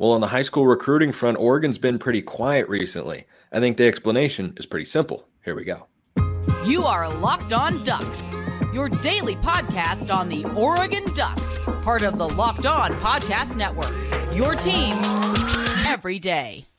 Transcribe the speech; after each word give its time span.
Well, 0.00 0.12
on 0.12 0.22
the 0.22 0.28
high 0.28 0.40
school 0.40 0.66
recruiting 0.66 1.12
front, 1.12 1.36
Oregon's 1.36 1.76
been 1.76 1.98
pretty 1.98 2.22
quiet 2.22 2.66
recently. 2.70 3.26
I 3.52 3.60
think 3.60 3.76
the 3.76 3.86
explanation 3.86 4.54
is 4.56 4.64
pretty 4.64 4.86
simple. 4.86 5.28
Here 5.44 5.54
we 5.54 5.62
go. 5.64 5.88
You 6.64 6.86
are 6.86 7.12
Locked 7.18 7.52
On 7.52 7.82
Ducks, 7.82 8.32
your 8.72 8.88
daily 8.88 9.36
podcast 9.36 10.10
on 10.10 10.30
the 10.30 10.46
Oregon 10.56 11.04
Ducks, 11.12 11.66
part 11.82 12.00
of 12.00 12.16
the 12.16 12.30
Locked 12.30 12.64
On 12.64 12.92
Podcast 12.92 13.56
Network. 13.56 13.94
Your 14.34 14.54
team 14.54 14.96
every 15.86 16.18
day. 16.18 16.69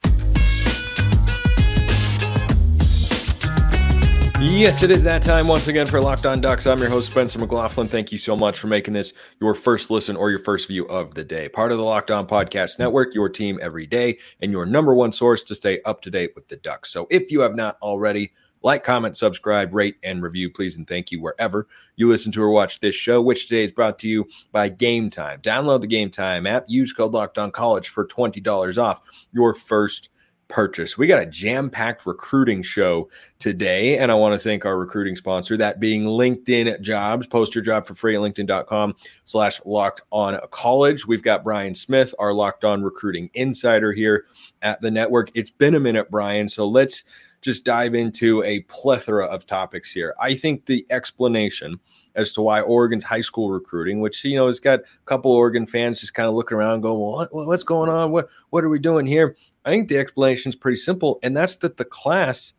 Yes, 4.41 4.81
it 4.81 4.89
is 4.89 5.03
that 5.03 5.21
time 5.21 5.47
once 5.47 5.67
again 5.67 5.85
for 5.85 6.01
Locked 6.01 6.25
On 6.25 6.41
Ducks. 6.41 6.65
I'm 6.65 6.79
your 6.79 6.89
host, 6.89 7.11
Spencer 7.11 7.37
McLaughlin. 7.37 7.87
Thank 7.87 8.11
you 8.11 8.17
so 8.17 8.35
much 8.35 8.57
for 8.57 8.65
making 8.65 8.95
this 8.95 9.13
your 9.39 9.53
first 9.53 9.91
listen 9.91 10.15
or 10.15 10.31
your 10.31 10.39
first 10.39 10.67
view 10.67 10.87
of 10.87 11.13
the 11.13 11.23
day. 11.23 11.47
Part 11.47 11.71
of 11.71 11.77
the 11.77 11.83
Locked 11.83 12.09
On 12.09 12.25
Podcast 12.25 12.79
Network, 12.79 13.13
your 13.13 13.29
team 13.29 13.59
every 13.61 13.85
day, 13.85 14.17
and 14.41 14.51
your 14.51 14.65
number 14.65 14.95
one 14.95 15.11
source 15.11 15.43
to 15.43 15.53
stay 15.53 15.79
up 15.85 16.01
to 16.01 16.09
date 16.09 16.31
with 16.33 16.47
the 16.47 16.55
Ducks. 16.55 16.91
So 16.91 17.05
if 17.11 17.31
you 17.31 17.41
have 17.41 17.53
not 17.53 17.77
already, 17.83 18.31
like, 18.63 18.83
comment, 18.83 19.15
subscribe, 19.15 19.75
rate, 19.75 19.97
and 20.01 20.23
review, 20.23 20.49
please, 20.49 20.75
and 20.75 20.87
thank 20.87 21.11
you 21.11 21.21
wherever 21.21 21.67
you 21.95 22.09
listen 22.09 22.31
to 22.31 22.41
or 22.41 22.49
watch 22.49 22.79
this 22.79 22.95
show, 22.95 23.21
which 23.21 23.47
today 23.47 23.65
is 23.65 23.71
brought 23.71 23.99
to 23.99 24.09
you 24.09 24.25
by 24.51 24.69
Game 24.69 25.11
Time. 25.11 25.39
Download 25.41 25.81
the 25.81 25.87
Game 25.87 26.09
Time 26.09 26.47
app, 26.47 26.65
use 26.67 26.93
code 26.93 27.13
Locked 27.13 27.37
On 27.37 27.51
College 27.51 27.89
for 27.89 28.07
$20 28.07 28.81
off 28.81 29.01
your 29.31 29.53
first 29.53 30.09
purchase. 30.51 30.97
We 30.97 31.07
got 31.07 31.21
a 31.21 31.25
jam 31.25 31.69
packed 31.69 32.05
recruiting 32.05 32.61
show 32.61 33.09
today, 33.39 33.97
and 33.97 34.11
I 34.11 34.15
want 34.15 34.33
to 34.33 34.39
thank 34.39 34.65
our 34.65 34.77
recruiting 34.77 35.15
sponsor, 35.15 35.57
that 35.57 35.79
being 35.79 36.03
LinkedIn 36.03 36.81
Jobs. 36.81 37.25
Post 37.25 37.55
your 37.55 37.63
job 37.63 37.87
for 37.87 37.95
free 37.95 38.15
at 38.15 38.21
linkedin.com 38.21 38.95
slash 39.23 39.61
locked 39.65 40.01
on 40.11 40.39
college. 40.51 41.07
We've 41.07 41.23
got 41.23 41.43
Brian 41.43 41.73
Smith, 41.73 42.13
our 42.19 42.33
locked 42.33 42.65
on 42.65 42.83
recruiting 42.83 43.29
insider 43.33 43.93
here 43.93 44.25
at 44.61 44.81
the 44.81 44.91
network. 44.91 45.31
It's 45.33 45.49
been 45.49 45.73
a 45.73 45.79
minute, 45.79 46.11
Brian, 46.11 46.47
so 46.49 46.67
let's 46.67 47.05
just 47.41 47.65
dive 47.65 47.95
into 47.95 48.43
a 48.43 48.59
plethora 48.61 49.25
of 49.25 49.47
topics 49.47 49.91
here. 49.91 50.13
I 50.19 50.35
think 50.35 50.65
the 50.65 50.85
explanation 50.91 51.79
as 52.15 52.31
to 52.33 52.41
why 52.41 52.61
Oregon's 52.61 53.03
high 53.03 53.21
school 53.21 53.51
recruiting, 53.51 53.99
which 54.01 54.23
you 54.23 54.35
know 54.35 54.47
has 54.47 54.59
got 54.59 54.79
a 54.79 55.05
couple 55.05 55.31
Oregon 55.31 55.65
fans 55.65 55.99
just 55.99 56.13
kind 56.13 56.27
of 56.27 56.35
looking 56.35 56.57
around, 56.57 56.81
going, 56.81 56.99
"Well, 56.99 57.27
what, 57.31 57.47
what's 57.47 57.63
going 57.63 57.89
on? 57.89 58.11
What 58.11 58.29
what 58.49 58.63
are 58.63 58.69
we 58.69 58.79
doing 58.79 59.05
here?" 59.05 59.35
I 59.65 59.69
think 59.69 59.89
the 59.89 59.97
explanation 59.97 60.49
is 60.49 60.55
pretty 60.55 60.77
simple, 60.77 61.19
and 61.23 61.35
that's 61.35 61.57
that 61.57 61.77
the 61.77 61.85
class 61.85 62.53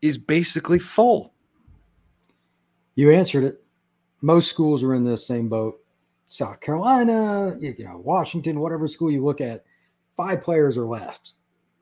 is 0.00 0.18
basically 0.18 0.78
full. 0.78 1.32
You 2.94 3.10
answered 3.10 3.44
it. 3.44 3.64
Most 4.20 4.50
schools 4.50 4.82
are 4.82 4.94
in 4.94 5.04
the 5.04 5.16
same 5.18 5.48
boat. 5.48 5.80
South 6.28 6.60
Carolina, 6.60 7.56
you 7.60 7.74
know, 7.78 7.98
Washington, 7.98 8.60
whatever 8.60 8.86
school 8.86 9.10
you 9.10 9.24
look 9.24 9.40
at, 9.40 9.64
five 10.16 10.40
players 10.40 10.78
are 10.78 10.86
left. 10.86 11.32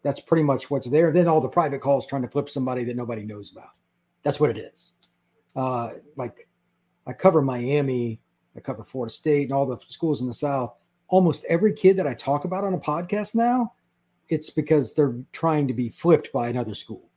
That's 0.02 0.20
pretty 0.20 0.42
much 0.42 0.70
what's 0.70 0.88
there. 0.88 1.12
Then 1.12 1.28
all 1.28 1.40
the 1.40 1.48
private 1.48 1.80
calls 1.80 2.06
trying 2.06 2.22
to 2.22 2.28
flip 2.28 2.48
somebody 2.48 2.84
that 2.84 2.96
nobody 2.96 3.24
knows 3.24 3.52
about. 3.52 3.70
That's 4.22 4.40
what 4.40 4.50
it 4.50 4.58
is. 4.58 4.92
Uh, 5.54 5.90
like 6.16 6.48
I 7.10 7.12
cover 7.12 7.42
Miami, 7.42 8.20
I 8.56 8.60
cover 8.60 8.84
Florida 8.84 9.12
State, 9.12 9.42
and 9.42 9.52
all 9.52 9.66
the 9.66 9.78
schools 9.88 10.20
in 10.20 10.28
the 10.28 10.32
South. 10.32 10.78
Almost 11.08 11.44
every 11.48 11.72
kid 11.72 11.96
that 11.96 12.06
I 12.06 12.14
talk 12.14 12.44
about 12.44 12.62
on 12.62 12.74
a 12.74 12.78
podcast 12.78 13.34
now, 13.34 13.72
it's 14.28 14.48
because 14.48 14.94
they're 14.94 15.16
trying 15.32 15.66
to 15.66 15.74
be 15.74 15.88
flipped 15.88 16.32
by 16.32 16.48
another 16.48 16.72
school. 16.72 17.10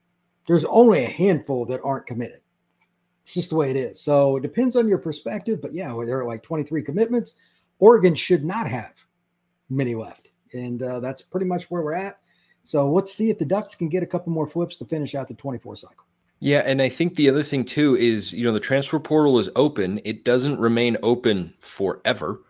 There's 0.48 0.66
only 0.66 1.06
a 1.06 1.10
handful 1.10 1.68
that 1.68 1.80
aren't 1.84 2.08
committed. 2.08 2.40
It's 3.22 3.36
just 3.36 3.52
the 3.52 3.56
way 3.56 3.70
it 3.70 3.76
is. 3.76 4.02
So 4.02 4.38
it 4.38 4.42
depends 4.42 4.76
on 4.76 4.88
your 4.88 4.98
perspective. 4.98 5.62
But 5.62 5.76
yeah, 5.76 5.94
there 6.06 6.20
are 6.20 6.26
like 6.26 6.42
23 6.42 6.82
commitments. 6.82 7.36
Oregon 7.78 8.16
should 8.16 8.44
not 8.44 8.66
have 8.66 8.94
many 9.70 9.94
left. 9.94 10.30
And 10.54 10.82
uh, 10.82 11.02
that's 11.02 11.22
pretty 11.22 11.46
much 11.46 11.70
where 11.70 11.84
we're 11.84 11.94
at. 11.94 12.20
So 12.64 12.92
let's 12.92 13.14
see 13.14 13.30
if 13.30 13.38
the 13.38 13.46
Ducks 13.46 13.76
can 13.76 13.90
get 13.90 14.02
a 14.02 14.08
couple 14.08 14.34
more 14.34 14.48
flips 14.48 14.76
to 14.78 14.86
finish 14.86 15.14
out 15.14 15.28
the 15.28 15.36
24 15.36 15.76
cycle. 15.76 16.08
Yeah, 16.44 16.62
and 16.66 16.82
I 16.82 16.90
think 16.90 17.16
the 17.16 17.30
other 17.30 17.42
thing 17.42 17.64
too 17.64 17.96
is, 17.96 18.34
you 18.34 18.44
know, 18.44 18.52
the 18.52 18.60
transfer 18.60 19.00
portal 19.00 19.40
is 19.40 19.50
open. 19.56 20.02
It 20.04 20.26
doesn't 20.26 20.60
remain 20.60 20.98
open 21.02 21.54
forever. 21.62 22.42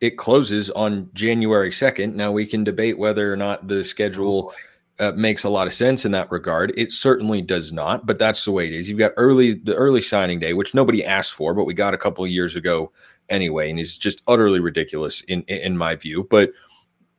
It 0.00 0.16
closes 0.16 0.70
on 0.70 1.10
January 1.12 1.68
2nd. 1.68 2.14
Now 2.14 2.32
we 2.32 2.46
can 2.46 2.64
debate 2.64 2.96
whether 2.96 3.30
or 3.30 3.36
not 3.36 3.68
the 3.68 3.84
schedule 3.84 4.54
uh, 5.00 5.12
makes 5.16 5.44
a 5.44 5.50
lot 5.50 5.66
of 5.66 5.74
sense 5.74 6.06
in 6.06 6.12
that 6.12 6.30
regard. 6.30 6.72
It 6.78 6.94
certainly 6.94 7.42
does 7.42 7.74
not, 7.74 8.06
but 8.06 8.18
that's 8.18 8.42
the 8.46 8.52
way 8.52 8.68
it 8.68 8.72
is. 8.72 8.88
You've 8.88 8.98
got 8.98 9.12
early 9.18 9.52
the 9.52 9.74
early 9.74 10.00
signing 10.00 10.40
day, 10.40 10.54
which 10.54 10.72
nobody 10.72 11.04
asked 11.04 11.34
for, 11.34 11.52
but 11.52 11.64
we 11.64 11.74
got 11.74 11.92
a 11.92 11.98
couple 11.98 12.24
of 12.24 12.30
years 12.30 12.56
ago 12.56 12.90
anyway, 13.28 13.68
and 13.68 13.78
it's 13.78 13.98
just 13.98 14.22
utterly 14.28 14.60
ridiculous 14.60 15.20
in 15.24 15.42
in 15.42 15.76
my 15.76 15.94
view. 15.94 16.26
But 16.30 16.52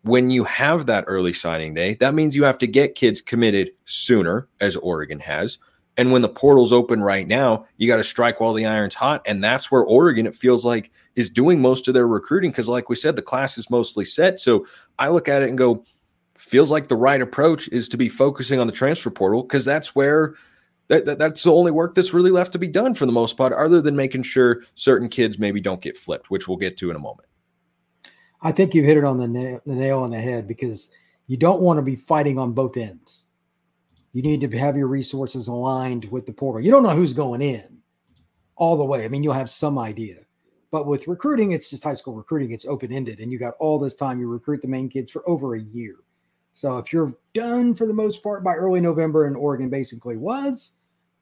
when 0.02 0.32
you 0.32 0.46
have 0.46 0.88
that 0.88 1.04
early 1.06 1.34
signing 1.34 1.76
day, 1.76 1.94
that 2.00 2.16
means 2.16 2.36
you 2.36 2.44
have 2.44 2.58
to 2.58 2.68
get 2.68 2.96
kids 2.96 3.22
committed 3.22 3.70
sooner, 3.86 4.48
as 4.62 4.76
Oregon 4.78 5.20
has. 5.20 5.60
And 5.96 6.12
when 6.12 6.24
the 6.24 6.30
portal's 6.30 6.74
open 6.74 7.02
right 7.02 7.28
now, 7.28 7.68
you 7.78 7.88
got 7.88 7.98
to 7.98 8.04
strike 8.04 8.40
while 8.40 8.54
the 8.54 8.66
iron's 8.66 8.96
hot. 8.96 9.22
And 9.28 9.44
that's 9.44 9.70
where 9.70 9.84
Oregon, 9.84 10.26
it 10.26 10.36
feels 10.36 10.66
like, 10.66 10.92
is 11.16 11.30
doing 11.30 11.62
most 11.62 11.88
of 11.88 11.94
their 11.94 12.08
recruiting. 12.08 12.50
Because, 12.50 12.68
like 12.68 12.90
we 12.90 12.96
said, 12.96 13.16
the 13.16 13.22
class 13.22 13.58
is 13.58 13.70
mostly 13.70 14.04
set. 14.04 14.40
So 14.40 14.66
I 14.98 15.10
look 15.10 15.30
at 15.30 15.44
it 15.44 15.50
and 15.50 15.58
go, 15.58 15.86
feels 16.36 16.72
like 16.72 16.88
the 16.88 16.96
right 16.96 17.22
approach 17.22 17.68
is 17.70 17.88
to 17.90 17.98
be 17.98 18.10
focusing 18.10 18.60
on 18.60 18.68
the 18.68 18.74
transfer 18.74 19.12
portal 19.12 19.44
because 19.44 19.66
that's 19.66 19.94
where 19.96 20.34
that, 20.88 21.06
that, 21.06 21.20
that's 21.20 21.44
the 21.44 21.54
only 21.54 21.72
work 21.72 21.96
that's 21.96 22.14
really 22.14 22.32
left 22.32 22.52
to 22.54 22.60
be 22.60 22.68
done 22.68 22.94
for 22.94 23.06
the 23.06 23.12
most 23.12 23.38
part, 23.38 23.54
other 23.54 23.82
than 23.82 23.96
making 23.96 24.24
sure 24.24 24.64
certain 24.76 25.10
kids 25.10 25.40
maybe 25.40 25.62
don't 25.62 25.82
get 25.82 25.96
flipped, 25.96 26.30
which 26.30 26.48
we'll 26.48 26.58
get 26.58 26.76
to 26.78 26.90
in 26.90 26.96
a 26.96 27.00
moment. 27.00 27.28
I 28.42 28.52
think 28.52 28.74
you 28.74 28.84
hit 28.84 28.98
it 28.98 29.06
on 29.06 29.18
the 29.18 29.62
the 29.66 29.76
nail 29.76 30.00
on 30.00 30.12
the 30.12 30.20
head 30.20 30.48
because 30.48 30.90
you 31.28 31.38
don't 31.38 31.62
want 31.62 31.78
to 31.78 31.82
be 31.82 31.96
fighting 31.96 32.38
on 32.38 32.52
both 32.52 32.76
ends 32.76 33.26
you 34.14 34.22
need 34.22 34.42
to 34.42 34.58
have 34.58 34.78
your 34.78 34.88
resources 34.88 35.48
aligned 35.48 36.06
with 36.12 36.26
the 36.26 36.34
portal. 36.34 36.62
You 36.62 36.72
don't 36.72 36.84
know 36.84 36.96
who's 36.96 37.14
going 37.14 37.42
in 37.42 37.82
all 38.56 38.78
the 38.78 38.86
way. 38.86 39.04
I 39.04 39.08
mean, 39.08 39.24
you'll 39.24 39.34
have 39.34 39.50
some 39.50 39.78
idea. 39.78 40.18
But 40.72 40.88
with 40.88 41.08
recruiting, 41.08 41.52
it's 41.52 41.70
just 41.70 41.84
high 41.84 41.94
school 41.96 42.16
recruiting, 42.16 42.52
it's 42.52 42.66
open 42.66 42.92
ended. 42.92 43.20
And 43.20 43.32
you 43.32 43.38
got 43.38 43.56
all 43.60 43.78
this 43.78 43.96
time. 43.96 44.20
You 44.20 44.28
recruit 44.28 44.62
the 44.62 44.68
main 44.68 44.90
kids 44.90 45.12
for 45.12 45.28
over 45.30 45.56
a 45.56 45.60
year. 45.60 45.98
So 46.54 46.78
if 46.78 46.94
you're 46.94 47.14
done 47.34 47.74
for 47.74 47.88
the 47.88 47.94
most 47.94 48.24
part 48.24 48.44
by 48.44 48.54
early 48.54 48.80
November, 48.80 49.26
and 49.26 49.36
Oregon 49.36 49.70
basically 49.70 50.18
was, 50.18 50.74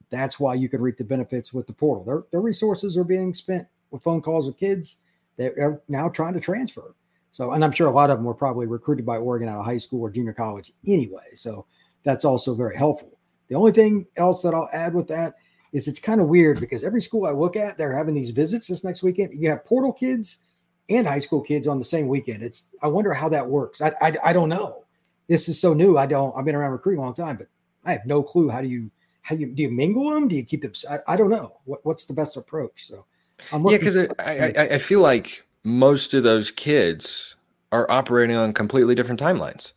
that's 0.09 0.39
why 0.39 0.55
you 0.55 0.67
can 0.67 0.81
reap 0.81 0.97
the 0.97 1.05
benefits 1.05 1.53
with 1.53 1.67
the 1.67 1.73
portal. 1.73 2.03
Their, 2.03 2.23
their 2.31 2.41
resources 2.41 2.97
are 2.97 3.05
being 3.05 3.33
spent 3.33 3.65
with 3.91 4.03
phone 4.03 4.21
calls 4.21 4.45
with 4.45 4.57
kids 4.57 4.97
that 5.37 5.57
are 5.57 5.81
now 5.87 6.09
trying 6.09 6.33
to 6.33 6.41
transfer. 6.41 6.95
So, 7.31 7.51
and 7.51 7.63
I'm 7.63 7.71
sure 7.71 7.87
a 7.87 7.91
lot 7.91 8.09
of 8.09 8.17
them 8.17 8.25
were 8.25 8.33
probably 8.33 8.67
recruited 8.67 9.05
by 9.05 9.17
Oregon 9.17 9.47
out 9.47 9.59
of 9.59 9.65
high 9.65 9.77
school 9.77 10.01
or 10.01 10.09
junior 10.09 10.33
college 10.33 10.73
anyway. 10.85 11.29
So 11.33 11.65
that's 12.03 12.25
also 12.25 12.55
very 12.55 12.75
helpful. 12.75 13.17
The 13.49 13.55
only 13.55 13.71
thing 13.71 14.07
else 14.15 14.41
that 14.43 14.53
I'll 14.53 14.69
add 14.71 14.93
with 14.93 15.07
that 15.07 15.35
is 15.73 15.87
it's 15.87 15.99
kind 15.99 16.21
of 16.21 16.27
weird 16.27 16.59
because 16.59 16.83
every 16.83 17.01
school 17.01 17.25
I 17.25 17.31
look 17.31 17.55
at, 17.55 17.77
they're 17.77 17.95
having 17.95 18.13
these 18.13 18.31
visits 18.31 18.67
this 18.67 18.83
next 18.83 19.03
weekend. 19.03 19.31
You 19.33 19.49
have 19.49 19.65
portal 19.65 19.93
kids 19.93 20.43
and 20.89 21.07
high 21.07 21.19
school 21.19 21.41
kids 21.41 21.67
on 21.67 21.79
the 21.79 21.85
same 21.85 22.07
weekend. 22.07 22.43
It's 22.43 22.69
I 22.81 22.87
wonder 22.87 23.13
how 23.13 23.29
that 23.29 23.47
works. 23.47 23.81
I 23.81 23.93
I, 24.01 24.13
I 24.25 24.33
don't 24.33 24.49
know. 24.49 24.83
This 25.27 25.47
is 25.47 25.59
so 25.59 25.73
new. 25.73 25.97
I 25.97 26.05
don't. 26.05 26.35
I've 26.37 26.45
been 26.45 26.55
around 26.55 26.71
recruiting 26.71 26.99
a 26.99 27.03
long 27.03 27.13
time, 27.13 27.37
but 27.37 27.47
I 27.85 27.93
have 27.93 28.05
no 28.05 28.21
clue. 28.21 28.49
How 28.49 28.61
do 28.61 28.67
you 28.67 28.91
how 29.21 29.35
you 29.35 29.47
do 29.47 29.61
you 29.61 29.71
mingle 29.71 30.09
them? 30.09 30.27
Do 30.27 30.35
you 30.35 30.43
keep 30.43 30.61
them? 30.61 30.73
I, 30.89 31.13
I 31.13 31.17
don't 31.17 31.29
know. 31.29 31.57
What, 31.65 31.85
what's 31.85 32.05
the 32.05 32.13
best 32.13 32.37
approach? 32.37 32.87
So 32.87 33.05
I'm 33.51 33.65
yeah, 33.67 33.77
because 33.77 33.97
I, 33.97 34.07
I 34.19 34.53
I 34.55 34.77
feel 34.77 34.99
like 34.99 35.45
most 35.63 36.13
of 36.13 36.23
those 36.23 36.51
kids 36.51 37.35
are 37.71 37.89
operating 37.89 38.35
on 38.35 38.53
completely 38.53 38.95
different 38.95 39.21
timelines, 39.21 39.71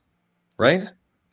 right? 0.58 0.80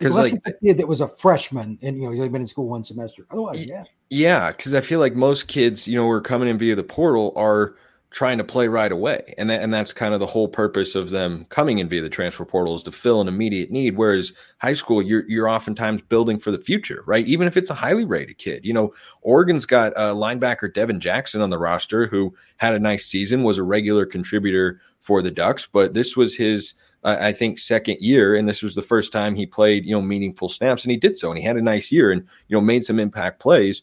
Because 0.02 0.16
like 0.16 0.34
a 0.46 0.54
kid 0.54 0.78
that 0.78 0.88
was 0.88 1.02
a 1.02 1.08
freshman 1.08 1.78
and 1.82 1.96
you 1.96 2.04
know 2.04 2.12
he's 2.12 2.20
only 2.20 2.30
been 2.30 2.42
in 2.42 2.48
school 2.48 2.68
one 2.68 2.84
semester. 2.84 3.26
Otherwise, 3.32 3.66
yeah, 3.66 3.84
yeah. 4.10 4.52
Because 4.52 4.74
I 4.74 4.82
feel 4.82 5.00
like 5.00 5.16
most 5.16 5.48
kids, 5.48 5.88
you 5.88 5.96
know, 5.96 6.04
who 6.04 6.10
are 6.10 6.22
coming 6.22 6.50
in 6.50 6.58
via 6.58 6.76
the 6.76 6.84
portal 6.84 7.34
are 7.36 7.76
trying 8.12 8.38
to 8.38 8.44
play 8.44 8.68
right 8.68 8.92
away, 8.92 9.34
and 9.38 9.50
that 9.50 9.62
and 9.62 9.74
that's 9.74 9.94
kind 9.94 10.14
of 10.14 10.20
the 10.20 10.26
whole 10.26 10.48
purpose 10.48 10.96
of 10.96 11.12
them 11.12 11.46
coming 11.50 11.80
in 11.80 11.88
via 11.88 12.02
the 12.02 12.10
transfer 12.10 12.44
portal 12.44 12.76
is 12.76 12.84
to 12.84 12.92
fill 12.92 13.22
an 13.22 13.28
immediate 13.28 13.72
need. 13.72 13.96
Whereas 13.96 14.34
high 14.60 14.74
school, 14.74 15.02
you're 15.02 15.28
you're 15.30 15.48
oftentimes 15.48 16.02
building 16.04 16.38
for 16.38 16.52
the 16.52 16.60
future, 16.60 17.04
right? 17.06 17.26
Even 17.26 17.48
if 17.48 17.56
it's 17.56 17.70
a 17.70 17.76
highly 17.76 18.06
rated 18.06 18.38
kid, 18.38 18.66
you 18.66 18.74
know, 18.74 18.94
Oregon's 19.22 19.66
got 19.66 19.94
a 19.94 20.14
linebacker 20.14 20.74
Devin 20.74 21.00
Jackson 21.00 21.42
on 21.42 21.50
the 21.50 21.58
roster 21.58 22.08
who 22.08 22.36
had 22.58 22.74
a 22.74 22.80
nice 22.80 23.06
season, 23.06 23.44
was 23.44 23.58
a 23.58 23.64
regular 23.64 24.06
contributor 24.06 24.82
for 25.00 25.22
the 25.22 25.32
Ducks, 25.32 25.68
but 25.72 25.94
this 25.94 26.16
was 26.16 26.36
his 26.36 26.74
I 27.04 27.32
think 27.32 27.58
second 27.58 27.98
year, 28.00 28.36
and 28.36 28.48
this 28.48 28.62
was 28.62 28.76
the 28.76 28.82
first 28.82 29.12
time 29.12 29.36
he 29.36 29.46
played, 29.46 29.86
you 29.86 29.92
know, 29.92 30.02
meaningful 30.02 30.50
snaps, 30.50 30.84
and 30.84 30.92
he 30.92 30.98
did 30.98 31.18
so, 31.18 31.30
and 31.30 31.38
he 31.38 31.44
had 31.44 31.58
a 31.58 31.62
nice 31.62 31.92
year, 31.92 32.12
and 32.12 32.22
you 32.48 32.56
know, 32.56 32.62
made 32.62 32.84
some 32.84 33.00
impact 33.00 33.40
plays. 33.40 33.82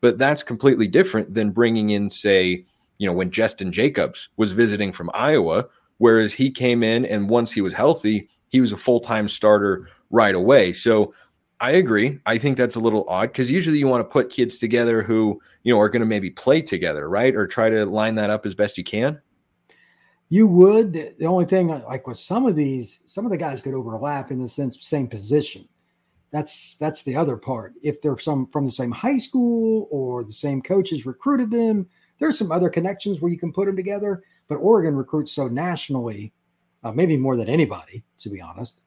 But 0.00 0.18
that's 0.18 0.42
completely 0.42 0.86
different 0.86 1.34
than 1.34 1.50
bringing 1.50 1.90
in, 1.90 2.10
say, 2.10 2.64
you 2.98 3.06
know, 3.06 3.12
when 3.12 3.30
Justin 3.30 3.72
Jacobs 3.72 4.28
was 4.36 4.52
visiting 4.52 4.92
from 4.92 5.10
Iowa, 5.14 5.66
whereas 5.98 6.34
he 6.34 6.50
came 6.50 6.82
in 6.82 7.04
and 7.06 7.30
once 7.30 7.52
he 7.52 7.60
was 7.60 7.72
healthy, 7.72 8.28
he 8.48 8.60
was 8.60 8.72
a 8.72 8.76
full 8.76 9.00
time 9.00 9.28
starter 9.28 9.88
right 10.10 10.34
away. 10.34 10.72
So 10.72 11.14
I 11.60 11.72
agree. 11.72 12.20
I 12.26 12.38
think 12.38 12.56
that's 12.56 12.76
a 12.76 12.80
little 12.80 13.04
odd 13.08 13.28
because 13.28 13.50
usually 13.50 13.78
you 13.78 13.88
want 13.88 14.06
to 14.06 14.12
put 14.12 14.30
kids 14.30 14.58
together 14.58 15.02
who, 15.02 15.40
you 15.64 15.72
know, 15.72 15.80
are 15.80 15.88
going 15.88 16.00
to 16.00 16.06
maybe 16.06 16.30
play 16.30 16.62
together, 16.62 17.08
right? 17.08 17.34
Or 17.34 17.46
try 17.46 17.68
to 17.70 17.84
line 17.84 18.14
that 18.16 18.30
up 18.30 18.46
as 18.46 18.54
best 18.54 18.78
you 18.78 18.84
can. 18.84 19.20
You 20.30 20.46
would. 20.46 20.92
The 20.92 21.24
only 21.24 21.46
thing, 21.46 21.68
like 21.68 22.06
with 22.06 22.18
some 22.18 22.46
of 22.46 22.54
these, 22.54 23.02
some 23.06 23.24
of 23.24 23.30
the 23.30 23.38
guys 23.38 23.62
could 23.62 23.74
overlap 23.74 24.30
in 24.30 24.40
the 24.40 24.48
sense 24.48 24.84
same 24.84 25.08
position. 25.08 25.66
That's 26.30 26.76
that's 26.76 27.02
the 27.02 27.16
other 27.16 27.36
part. 27.36 27.74
If 27.82 28.02
they're 28.02 28.18
some 28.18 28.46
from 28.48 28.66
the 28.66 28.72
same 28.72 28.90
high 28.90 29.18
school 29.18 29.88
or 29.90 30.24
the 30.24 30.32
same 30.32 30.60
coaches 30.60 31.06
recruited 31.06 31.50
them, 31.50 31.88
there's 32.18 32.38
some 32.38 32.52
other 32.52 32.68
connections 32.68 33.20
where 33.20 33.32
you 33.32 33.38
can 33.38 33.52
put 33.52 33.66
them 33.66 33.76
together. 33.76 34.22
But 34.48 34.56
Oregon 34.56 34.96
recruits 34.96 35.32
so 35.32 35.48
nationally, 35.48 36.32
uh, 36.84 36.92
maybe 36.92 37.16
more 37.16 37.36
than 37.36 37.48
anybody, 37.48 38.04
to 38.18 38.28
be 38.28 38.40
honest. 38.40 38.80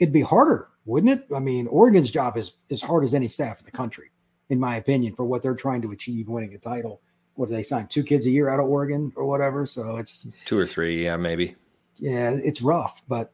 It'd 0.00 0.12
be 0.12 0.20
harder, 0.20 0.68
wouldn't 0.84 1.20
it? 1.20 1.34
I 1.34 1.40
mean, 1.40 1.66
Oregon's 1.68 2.10
job 2.10 2.36
is 2.36 2.52
as 2.70 2.80
hard 2.80 3.04
as 3.04 3.14
any 3.14 3.26
staff 3.28 3.58
in 3.58 3.64
the 3.64 3.72
country, 3.72 4.10
in 4.48 4.58
my 4.60 4.76
opinion, 4.76 5.14
for 5.14 5.24
what 5.24 5.42
they're 5.42 5.56
trying 5.56 5.82
to 5.82 5.90
achieve, 5.90 6.28
winning 6.28 6.54
a 6.54 6.58
title 6.58 7.02
what 7.38 7.48
do 7.48 7.54
they 7.54 7.62
sign 7.62 7.86
two 7.86 8.02
kids 8.02 8.26
a 8.26 8.30
year 8.30 8.48
out 8.48 8.58
of 8.58 8.66
Oregon 8.66 9.12
or 9.14 9.24
whatever? 9.24 9.64
So 9.64 9.96
it's 9.96 10.26
two 10.44 10.58
or 10.58 10.66
three, 10.66 11.04
yeah, 11.04 11.16
maybe. 11.16 11.54
Yeah, 11.96 12.32
it's 12.32 12.60
rough, 12.60 13.00
but 13.06 13.32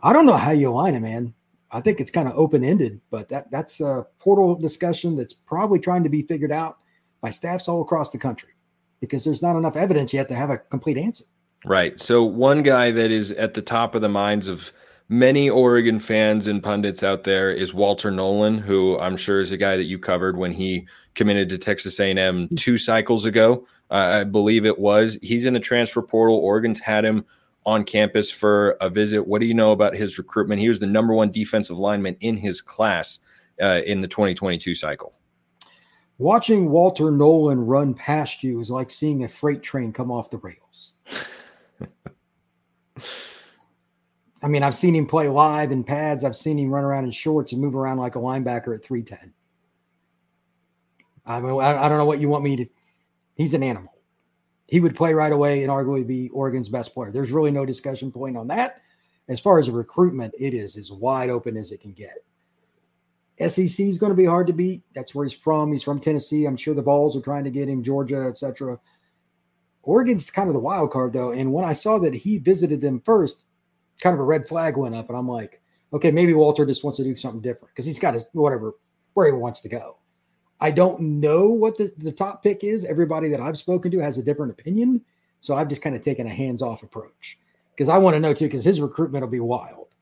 I 0.00 0.12
don't 0.12 0.24
know 0.24 0.36
how 0.36 0.52
you 0.52 0.70
align 0.70 0.94
it, 0.94 1.00
man. 1.00 1.34
I 1.72 1.80
think 1.80 2.00
it's 2.00 2.12
kind 2.12 2.28
of 2.28 2.34
open 2.38 2.62
ended, 2.62 3.00
but 3.10 3.28
that 3.28 3.50
that's 3.50 3.80
a 3.80 4.06
portal 4.20 4.54
discussion 4.54 5.16
that's 5.16 5.34
probably 5.34 5.80
trying 5.80 6.04
to 6.04 6.08
be 6.08 6.22
figured 6.22 6.52
out 6.52 6.78
by 7.20 7.30
staffs 7.30 7.66
all 7.66 7.82
across 7.82 8.10
the 8.10 8.18
country 8.18 8.50
because 9.00 9.24
there's 9.24 9.42
not 9.42 9.56
enough 9.56 9.74
evidence 9.74 10.14
yet 10.14 10.28
to 10.28 10.34
have 10.34 10.50
a 10.50 10.58
complete 10.58 10.96
answer. 10.96 11.24
Right. 11.64 12.00
So 12.00 12.22
one 12.22 12.62
guy 12.62 12.92
that 12.92 13.10
is 13.10 13.32
at 13.32 13.54
the 13.54 13.62
top 13.62 13.96
of 13.96 14.00
the 14.00 14.08
minds 14.08 14.46
of 14.46 14.72
many 15.10 15.50
Oregon 15.50 15.98
fans 15.98 16.46
and 16.46 16.62
pundits 16.62 17.02
out 17.02 17.24
there 17.24 17.50
is 17.50 17.74
Walter 17.74 18.12
Nolen, 18.12 18.56
who 18.58 18.98
I'm 19.00 19.16
sure 19.16 19.40
is 19.40 19.50
a 19.50 19.56
guy 19.56 19.76
that 19.76 19.84
you 19.84 19.98
covered 19.98 20.38
when 20.38 20.52
he 20.52 20.86
committed 21.14 21.50
to 21.50 21.58
Texas 21.58 21.98
A&M 21.98 22.48
two 22.56 22.78
cycles 22.78 23.24
ago. 23.24 23.66
Uh, 23.90 24.20
I 24.20 24.24
believe 24.24 24.64
it 24.64 24.78
was. 24.78 25.18
He's 25.20 25.46
in 25.46 25.52
the 25.52 25.60
transfer 25.60 26.00
portal. 26.00 26.36
Oregon's 26.36 26.78
had 26.78 27.04
him 27.04 27.24
on 27.66 27.82
campus 27.82 28.30
for 28.30 28.76
a 28.80 28.88
visit. 28.88 29.26
What 29.26 29.40
do 29.40 29.46
you 29.46 29.54
know 29.54 29.72
about 29.72 29.96
his 29.96 30.16
recruitment? 30.16 30.60
He 30.60 30.68
was 30.68 30.78
the 30.78 30.86
number 30.86 31.12
one 31.12 31.32
defensive 31.32 31.78
lineman 31.78 32.16
in 32.20 32.36
his 32.36 32.60
class 32.60 33.18
uh, 33.60 33.80
in 33.84 34.00
the 34.00 34.08
2022 34.08 34.76
cycle. 34.76 35.12
Watching 36.18 36.70
Walter 36.70 37.10
Nolen 37.10 37.60
run 37.66 37.94
past 37.94 38.44
you 38.44 38.60
is 38.60 38.70
like 38.70 38.90
seeing 38.92 39.24
a 39.24 39.28
freight 39.28 39.62
train 39.62 39.92
come 39.92 40.12
off 40.12 40.30
the 40.30 40.38
rails. 40.38 40.94
I 44.42 44.48
mean, 44.48 44.62
I've 44.62 44.74
seen 44.74 44.94
him 44.94 45.06
play 45.06 45.28
live 45.28 45.70
in 45.70 45.84
pads. 45.84 46.24
I've 46.24 46.36
seen 46.36 46.58
him 46.58 46.72
run 46.72 46.84
around 46.84 47.04
in 47.04 47.10
shorts 47.10 47.52
and 47.52 47.60
move 47.60 47.74
around 47.74 47.98
like 47.98 48.16
a 48.16 48.20
linebacker 48.20 48.74
at 48.74 48.82
310. 48.82 49.34
I 51.26 51.40
mean, 51.40 51.60
I, 51.60 51.88
don't 51.88 51.98
know 51.98 52.06
what 52.06 52.20
you 52.20 52.28
want 52.28 52.44
me 52.44 52.56
to. 52.56 52.66
He's 53.34 53.54
an 53.54 53.62
animal. 53.62 53.92
He 54.66 54.80
would 54.80 54.96
play 54.96 55.12
right 55.14 55.32
away 55.32 55.62
and 55.62 55.70
arguably 55.70 56.06
be 56.06 56.30
Oregon's 56.30 56.68
best 56.68 56.94
player. 56.94 57.10
There's 57.10 57.32
really 57.32 57.50
no 57.50 57.66
discussion 57.66 58.10
point 58.10 58.36
on 58.36 58.46
that. 58.48 58.80
As 59.28 59.40
far 59.40 59.58
as 59.58 59.70
recruitment, 59.70 60.34
it 60.38 60.54
is 60.54 60.76
as 60.76 60.90
wide 60.90 61.30
open 61.30 61.56
as 61.56 61.70
it 61.70 61.80
can 61.80 61.92
get. 61.92 62.14
SEC 63.50 63.86
is 63.86 63.98
going 63.98 64.10
to 64.10 64.16
be 64.16 64.24
hard 64.24 64.46
to 64.46 64.52
beat. 64.52 64.82
That's 64.94 65.14
where 65.14 65.24
he's 65.24 65.34
from. 65.34 65.72
He's 65.72 65.82
from 65.82 66.00
Tennessee. 66.00 66.46
I'm 66.46 66.56
sure 66.56 66.74
the 66.74 66.82
Vols 66.82 67.16
are 67.16 67.22
trying 67.22 67.44
to 67.44 67.50
get 67.50 67.68
him, 67.68 67.82
Georgia, 67.82 68.26
etc. 68.28 68.78
Oregon's 69.82 70.30
kind 70.30 70.48
of 70.48 70.54
the 70.54 70.60
wild 70.60 70.90
card, 70.90 71.12
though. 71.12 71.32
And 71.32 71.52
when 71.52 71.64
I 71.64 71.72
saw 71.72 71.98
that 72.00 72.12
he 72.12 72.38
visited 72.38 72.80
them 72.80 73.00
first, 73.04 73.44
kind 74.00 74.14
of 74.14 74.20
a 74.20 74.24
red 74.24 74.48
flag 74.48 74.76
went 74.76 74.94
up, 74.94 75.08
and 75.08 75.16
I'm 75.16 75.28
like, 75.28 75.60
okay, 75.92 76.10
maybe 76.10 76.34
Walter 76.34 76.66
just 76.66 76.84
wants 76.84 76.98
to 76.98 77.04
do 77.04 77.14
something 77.14 77.40
different 77.40 77.74
because 77.74 77.84
he's 77.84 77.98
got 77.98 78.14
his 78.14 78.24
whatever 78.32 78.74
where 79.14 79.26
he 79.26 79.32
wants 79.32 79.60
to 79.62 79.68
go. 79.68 79.98
I 80.60 80.70
don't 80.70 81.00
know 81.00 81.48
what 81.48 81.78
the, 81.78 81.92
the 81.98 82.12
top 82.12 82.42
pick 82.42 82.64
is. 82.64 82.84
Everybody 82.84 83.28
that 83.28 83.40
I've 83.40 83.56
spoken 83.56 83.90
to 83.92 83.98
has 83.98 84.18
a 84.18 84.22
different 84.22 84.52
opinion. 84.52 85.02
So 85.40 85.54
I've 85.54 85.68
just 85.68 85.82
kind 85.82 85.96
of 85.96 86.02
taken 86.02 86.26
a 86.26 86.30
hands 86.30 86.62
off 86.62 86.82
approach 86.82 87.38
because 87.72 87.88
I 87.88 87.96
want 87.96 88.14
to 88.14 88.20
know 88.20 88.34
too, 88.34 88.44
because 88.44 88.64
his 88.64 88.80
recruitment 88.80 89.22
will 89.22 89.30
be 89.30 89.40
wild. 89.40 89.94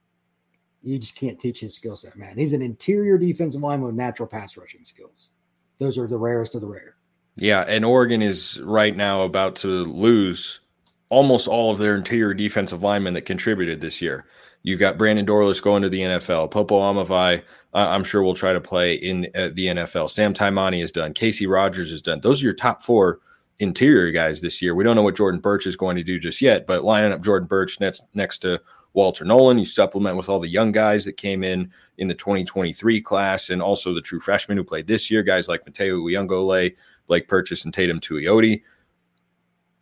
You 0.83 0.99
just 0.99 1.17
can't 1.17 1.39
teach 1.39 1.61
his 1.61 1.75
skill 1.75 1.97
set, 1.97 2.17
man. 2.17 2.37
He's 2.37 2.53
an 2.53 2.63
interior 2.63 3.19
defensive 3.19 3.61
lineman 3.61 3.87
with 3.87 3.97
natural 3.97 4.29
pass 4.29 4.57
rushing 4.57 4.85
skills. 4.85 5.31
Those 5.79 5.97
are 5.97 6.09
the 6.09 6.19
rarest 6.19 6.55
of 6.57 6.61
the 6.61 6.67
rare. 6.67 6.97
Yeah. 7.37 7.65
And 7.69 7.85
Oregon 7.85 8.21
is 8.21 8.61
right 8.63 8.97
now 8.97 9.23
about 9.23 9.55
to 9.57 9.69
lose 9.69 10.61
almost 11.09 11.49
all 11.49 11.71
of 11.71 11.79
their 11.79 11.97
interior 11.97 12.35
defensive 12.35 12.83
linemen 12.83 13.15
that 13.15 13.23
contributed 13.23 13.81
this 13.81 14.03
year. 14.03 14.25
You've 14.63 14.81
got 14.81 14.99
Brandon 14.99 15.25
Dorlus 15.25 15.63
going 15.63 15.83
to 15.83 15.89
the 15.89 16.01
NFL. 16.01 16.51
Popo 16.51 16.81
Aumavae, 16.81 17.43
uh, 17.75 17.77
I'm 17.77 18.05
sure 18.05 18.23
will 18.23 18.35
try 18.35 18.53
to 18.53 18.61
play 18.61 18.95
in 18.95 19.29
uh, 19.35 19.51
the 19.53 19.67
NFL. 19.67 20.11
Sam 20.11 20.35
Taimani 20.35 20.83
is 20.83 20.93
done. 20.93 21.15
Casey 21.15 21.47
Rogers 21.47 21.93
is 21.93 22.03
done. 22.03 22.21
Those 22.21 22.43
are 22.43 22.47
your 22.47 22.55
top 22.55 22.83
four 22.83 23.21
interior 23.61 24.11
guys 24.11 24.41
this 24.41 24.61
year. 24.61 24.75
We 24.75 24.85
don't 24.85 24.97
know 24.97 25.03
what 25.03 25.17
Jordan 25.17 25.41
Burch 25.41 25.67
is 25.67 25.77
going 25.77 25.97
to 25.97 26.03
do 26.03 26.19
just 26.19 26.43
yet, 26.43 26.67
but 26.67 26.85
lining 26.85 27.13
up 27.13 27.23
Jordan 27.23 27.49
Burch 27.49 27.81
next 27.81 28.03
next 28.15 28.39
to 28.39 28.61
Walter 28.95 29.25
Nolen, 29.25 29.59
you 29.59 29.65
supplement 29.65 30.17
with 30.17 30.29
all 30.29 30.41
the 30.41 30.49
young 30.49 30.73
guys 30.73 31.05
that 31.05 31.17
came 31.17 31.45
in 31.45 31.71
in 31.99 32.09
the 32.09 32.15
2023 32.15 33.01
class, 33.01 33.51
and 33.51 33.63
also 33.63 33.95
the 33.95 34.01
true 34.01 34.21
freshmen 34.21 34.59
who 34.59 34.65
played 34.65 34.87
this 34.87 35.11
year, 35.11 35.23
guys 35.23 35.49
like 35.49 35.65
Matayo 35.65 36.01
Uiagalelei, 36.03 36.75
Blake 37.07 37.29
Purchase, 37.29 37.65
and 37.65 37.75
Teitum 37.75 38.01
Tuioti 38.01 38.63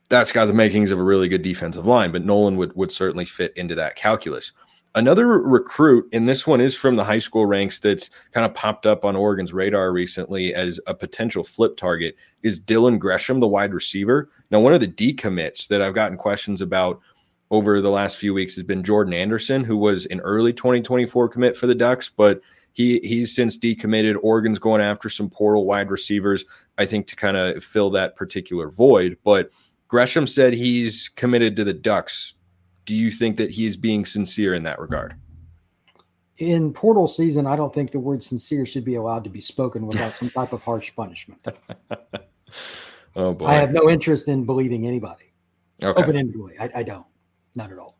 that's 0.08 0.32
got 0.32 0.46
the 0.46 0.52
makings 0.52 0.90
of 0.90 0.98
a 0.98 1.02
really 1.02 1.28
good 1.28 1.42
defensive 1.42 1.86
line, 1.86 2.12
but 2.12 2.24
Nolen 2.24 2.56
would, 2.56 2.74
would 2.76 2.92
certainly 2.92 3.24
fit 3.24 3.52
into 3.56 3.74
that 3.74 3.96
calculus. 3.96 4.52
Another 4.94 5.26
recruit, 5.26 6.08
and 6.12 6.26
this 6.26 6.46
one 6.46 6.60
is 6.60 6.74
from 6.74 6.96
the 6.96 7.04
high 7.04 7.18
school 7.18 7.44
ranks 7.44 7.78
that's 7.78 8.08
kind 8.32 8.46
of 8.46 8.54
popped 8.54 8.86
up 8.86 9.04
on 9.04 9.14
Oregon's 9.14 9.52
radar 9.52 9.92
recently 9.92 10.54
as 10.54 10.80
a 10.86 10.94
potential 10.94 11.44
flip 11.44 11.76
target, 11.76 12.16
is 12.42 12.58
Dillon 12.58 12.98
Gresham, 12.98 13.40
the 13.40 13.46
wide 13.46 13.74
receiver. 13.74 14.30
Now, 14.50 14.60
one 14.60 14.72
of 14.72 14.80
the 14.80 14.88
decommits 14.88 15.68
that 15.68 15.82
I've 15.82 15.94
gotten 15.94 16.16
questions 16.16 16.62
about 16.62 17.00
over 17.50 17.82
the 17.82 17.90
last 17.90 18.16
few 18.16 18.32
weeks 18.32 18.54
has 18.54 18.64
been 18.64 18.82
Jordan 18.82 19.12
Anderson, 19.12 19.64
who 19.64 19.76
was 19.76 20.06
an 20.06 20.20
early 20.20 20.52
2024 20.52 21.28
commit 21.28 21.56
for 21.56 21.66
the 21.66 21.74
Ducks, 21.74 22.08
but 22.08 22.40
he 22.72 22.98
he's 23.00 23.34
since 23.34 23.58
decommitted. 23.58 24.16
Oregon's 24.22 24.58
going 24.58 24.80
after 24.80 25.08
some 25.08 25.30
portal 25.30 25.66
wide 25.66 25.90
receivers, 25.90 26.44
I 26.78 26.86
think, 26.86 27.06
to 27.08 27.16
kind 27.16 27.36
of 27.36 27.62
fill 27.62 27.90
that 27.90 28.16
particular 28.16 28.70
void. 28.70 29.16
But 29.24 29.50
Gresham 29.88 30.26
said 30.26 30.52
he's 30.52 31.08
committed 31.08 31.56
to 31.56 31.64
the 31.64 31.72
Ducks. 31.72 32.34
Do 32.84 32.94
you 32.94 33.10
think 33.10 33.36
that 33.36 33.50
he's 33.50 33.76
being 33.76 34.04
sincere 34.04 34.54
in 34.54 34.62
that 34.64 34.78
regard? 34.78 35.14
In 36.38 36.72
portal 36.72 37.08
season, 37.08 37.46
I 37.46 37.56
don't 37.56 37.72
think 37.72 37.92
the 37.92 37.98
word 37.98 38.22
sincere 38.22 38.66
should 38.66 38.84
be 38.84 38.96
allowed 38.96 39.24
to 39.24 39.30
be 39.30 39.40
spoken 39.40 39.86
without 39.86 40.12
some 40.12 40.28
type 40.28 40.52
of 40.52 40.62
harsh 40.62 40.94
punishment. 40.94 41.40
oh 43.16 43.32
boy. 43.32 43.46
I 43.46 43.54
have 43.54 43.72
no 43.72 43.88
interest 43.88 44.28
in 44.28 44.44
believing 44.44 44.86
anybody. 44.86 45.32
Okay. 45.82 46.02
Open 46.02 46.16
ended 46.16 46.38
way. 46.38 46.52
I, 46.60 46.70
I, 46.76 46.82
don't. 46.82 47.06
Not 47.54 47.72
at 47.72 47.78
all. 47.78 47.96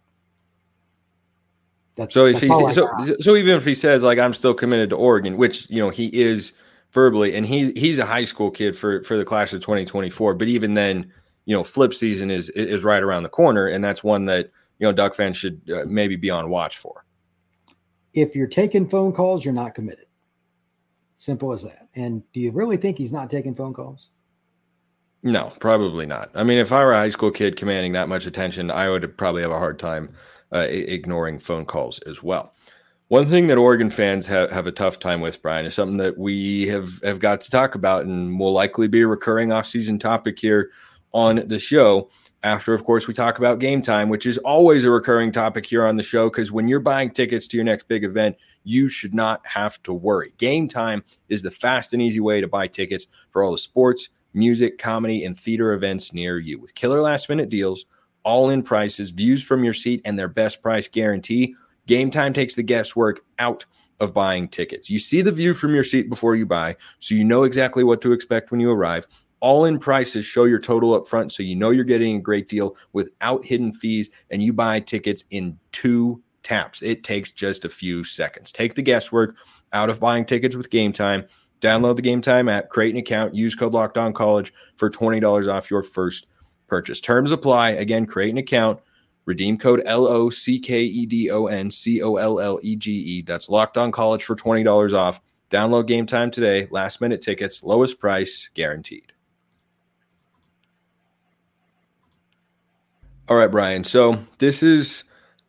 That's 1.94 2.12
so 2.12 2.27
if 2.27 2.41
he 2.41 2.49
so, 2.49 2.91
so 3.21 3.37
even 3.37 3.56
if 3.56 3.65
he 3.65 3.75
says 3.75 4.03
like 4.03 4.19
I'm 4.19 4.35
still 4.35 4.53
committed 4.53 4.90
to 4.90 4.97
Oregon, 4.97 5.38
which 5.38 5.69
you 5.71 5.81
know 5.81 5.88
he 5.88 6.09
is 6.09 6.52
verbally, 6.93 7.35
and 7.35 7.47
he 7.47 7.73
he's 7.73 7.97
a 7.97 8.05
high 8.05 8.26
school 8.26 8.50
kid 8.50 8.76
for 8.76 9.02
for 9.02 9.16
the 9.16 9.25
class 9.25 9.55
of 9.55 9.62
2024, 9.62 10.35
but 10.35 10.49
even 10.49 10.75
then 10.75 11.11
you 11.47 11.57
know, 11.57 11.65
flip 11.65 11.95
season 11.95 12.31
is 12.31 12.50
is 12.50 12.85
right 12.85 13.03
around 13.03 13.23
the 13.23 13.29
corner, 13.29 13.69
and 13.69 13.83
that's 13.83 14.05
one 14.05 14.26
that 14.26 14.50
you 14.79 14.87
know 14.87 14.93
Duck 14.93 15.15
fans 15.15 15.37
should 15.37 15.62
uh, 15.73 15.85
maybe 15.87 16.17
be 16.17 16.29
on 16.29 16.50
watch 16.50 16.76
for. 16.76 17.05
If 18.12 18.37
you're 18.37 18.47
taking 18.47 18.88
phone 18.88 19.12
calls, 19.12 19.45
you're 19.45 19.55
not 19.55 19.75
committed. 19.75 20.07
Simple 21.15 21.53
as 21.53 21.62
that. 21.62 21.88
And 21.95 22.23
do 22.33 22.41
you 22.41 22.50
really 22.50 22.76
think 22.76 22.99
he's 22.99 23.12
not 23.12 23.31
taking 23.31 23.55
phone 23.55 23.73
calls? 23.73 24.11
No, 25.23 25.53
probably 25.61 26.05
not. 26.05 26.31
I 26.35 26.45
mean, 26.45 26.59
if 26.59 26.73
I 26.73 26.85
were 26.85 26.93
a 26.93 26.99
high 26.99 27.09
school 27.09 27.31
kid 27.31 27.57
commanding 27.57 27.93
that 27.93 28.09
much 28.09 28.26
attention, 28.26 28.71
I 28.71 28.88
would 28.88 29.17
probably 29.17 29.43
have 29.43 29.50
a 29.50 29.59
hard 29.59 29.79
time 29.79 30.15
uh, 30.53 30.67
ignoring 30.69 31.38
phone 31.38 31.65
calls 31.65 31.99
as 32.00 32.23
well. 32.23 32.55
One 33.09 33.26
thing 33.26 33.47
that 33.47 33.59
Oregon 33.59 33.88
fans 33.88 34.26
have, 34.26 34.50
have 34.50 34.67
a 34.67 34.73
tough 34.73 34.99
time 34.99 35.21
with, 35.21 35.41
Brian, 35.41 35.65
is 35.65 35.75
something 35.75 35.97
that 35.99 36.19
we 36.19 36.67
have, 36.69 37.00
have 37.03 37.21
got 37.21 37.41
to 37.43 37.50
talk 37.50 37.75
about 37.75 38.05
and 38.05 38.38
will 38.38 38.53
likely 38.53 38.88
be 38.88 39.03
a 39.03 39.07
recurring 39.07 39.50
offseason 39.50 39.99
topic 39.99 40.38
here 40.38 40.71
on 41.16 41.37
the 41.49 41.58
show. 41.58 42.11
After, 42.42 42.75
of 42.75 42.85
course, 42.85 43.08
we 43.08 43.14
talk 43.14 43.38
about 43.38 43.58
game 43.58 43.80
time, 43.80 44.11
which 44.11 44.26
is 44.26 44.37
always 44.38 44.85
a 44.85 44.90
recurring 44.90 45.32
topic 45.32 45.64
here 45.64 45.85
on 45.85 45.96
the 45.96 46.02
show. 46.02 46.28
Because 46.28 46.52
when 46.52 46.68
you're 46.68 46.78
buying 46.78 47.11
tickets 47.11 47.49
to 47.49 47.56
your 47.56 47.64
next 47.64 47.88
big 47.88 48.04
event, 48.04 48.37
you 48.64 48.88
should 48.88 49.14
not 49.14 49.44
have 49.46 49.82
to 49.85 49.94
worry. 49.94 50.35
Game 50.37 50.68
time 50.68 51.02
is 51.30 51.40
the 51.40 51.50
fast 51.50 51.94
and 51.94 52.02
easy 52.02 52.20
way 52.20 52.42
to 52.42 52.46
buy 52.46 52.68
tickets 52.68 53.06
for 53.30 53.42
all 53.42 53.50
the 53.50 53.58
sports, 53.58 54.11
music, 54.35 54.76
comedy, 54.76 55.25
and 55.25 55.40
theater 55.40 55.73
events 55.73 56.12
near 56.12 56.38
you. 56.38 56.61
With 56.61 56.75
killer 56.75 57.00
last 57.00 57.30
minute 57.30 57.49
deals, 57.49 57.87
all 58.23 58.50
in 58.50 58.62
prices, 58.62 59.11
views 59.11 59.42
from 59.42 59.64
your 59.64 59.75
seat, 59.75 60.02
and 60.04 60.18
their 60.18 60.28
best 60.28 60.62
price 60.62 60.87
guarantee, 60.87 61.54
Game 61.87 62.11
Time 62.11 62.35
takes 62.35 62.54
the 62.54 62.62
guesswork 62.62 63.25
out 63.38 63.64
of 64.00 64.12
buying 64.12 64.49
tickets. 64.49 64.90
You 64.90 64.99
see 64.99 65.23
the 65.23 65.32
view 65.32 65.54
from 65.54 65.75
your 65.75 65.85
seat 65.85 66.11
before 66.11 66.37
you 66.37 66.44
buy, 66.44 66.76
so 66.99 67.14
you 67.14 67.25
know 67.25 67.44
exactly 67.44 67.82
what 67.82 68.02
to 68.02 68.12
expect 68.12 68.50
when 68.50 68.61
you 68.61 68.70
arrive 68.70 69.06
all 69.40 69.64
in 69.64 69.78
prices 69.78 70.25
show 70.25 70.45
your 70.45 70.59
total 70.59 70.95
up 70.95 71.07
front 71.07 71.33
so 71.33 71.43
you 71.43 71.55
know 71.57 71.71
you're 71.71 71.85
getting 71.85 72.16
a 72.16 72.21
great 72.21 72.49
deal 72.49 72.76
without 72.93 73.45
hidden 73.45 73.73
fees 73.73 74.11
and 74.31 74.43
you 74.43 74.52
buy 74.52 74.81
tickets 74.81 75.25
in 75.31 75.59
two 75.73 76.23
taps 76.43 76.83
it 76.83 77.05
takes 77.05 77.33
just 77.33 77.64
a 77.64 77.69
few 77.69 78.05
seconds 78.05 78.52
take 78.52 78.75
the 78.75 78.83
guesswork 78.83 79.37
out 79.73 79.90
of 79.90 80.00
buying 80.00 80.25
tickets 80.25 80.57
with 80.57 80.71
game 80.71 80.93
time 80.93 81.25
download 81.61 81.97
the 81.97 82.02
game 82.02 82.21
time 82.21 82.49
app 82.49 82.69
create 82.69 82.93
an 82.95 83.00
account 83.00 83.35
use 83.35 83.55
code 83.55 83.73
locked 83.73 83.99
on 83.99 84.12
college 84.12 84.52
for 84.76 84.90
$20 84.90 85.52
off 85.52 85.71
your 85.71 85.83
first 85.83 86.26
purchase 86.69 87.00
terms 87.00 87.31
apply 87.31 87.71
again 87.71 88.07
create 88.07 88.31
an 88.31 88.38
account 88.38 88.81
Redeem 89.26 89.59
code 89.59 89.83
L 89.85 90.07
O 90.07 90.31
C 90.31 90.59
K 90.59 90.85
E 90.85 91.05
D 91.05 91.31
O 91.31 91.47
N 91.47 91.69
C 91.69 92.00
O 92.00 92.14
L 92.14 92.38
L 92.38 92.61
E 92.62 92.76
G 92.76 92.93
E. 92.93 93.23
That's 93.23 93.49
locked 93.49 93.76
on 93.76 93.90
college 93.90 94.25
for 94.25 94.37
$20 94.37 94.97
off. 94.97 95.21
Download 95.50 95.87
game 95.87 96.07
time 96.07 96.31
today. 96.31 96.69
Last 96.71 97.00
minute 97.00 97.21
tickets, 97.21 97.62
lowest 97.62 97.99
price 97.99 98.49
guaranteed. 98.55 99.12
All 103.28 103.37
right, 103.37 103.50
Brian. 103.50 103.83
So 103.83 104.25
this 104.38 104.62
is 104.62 105.02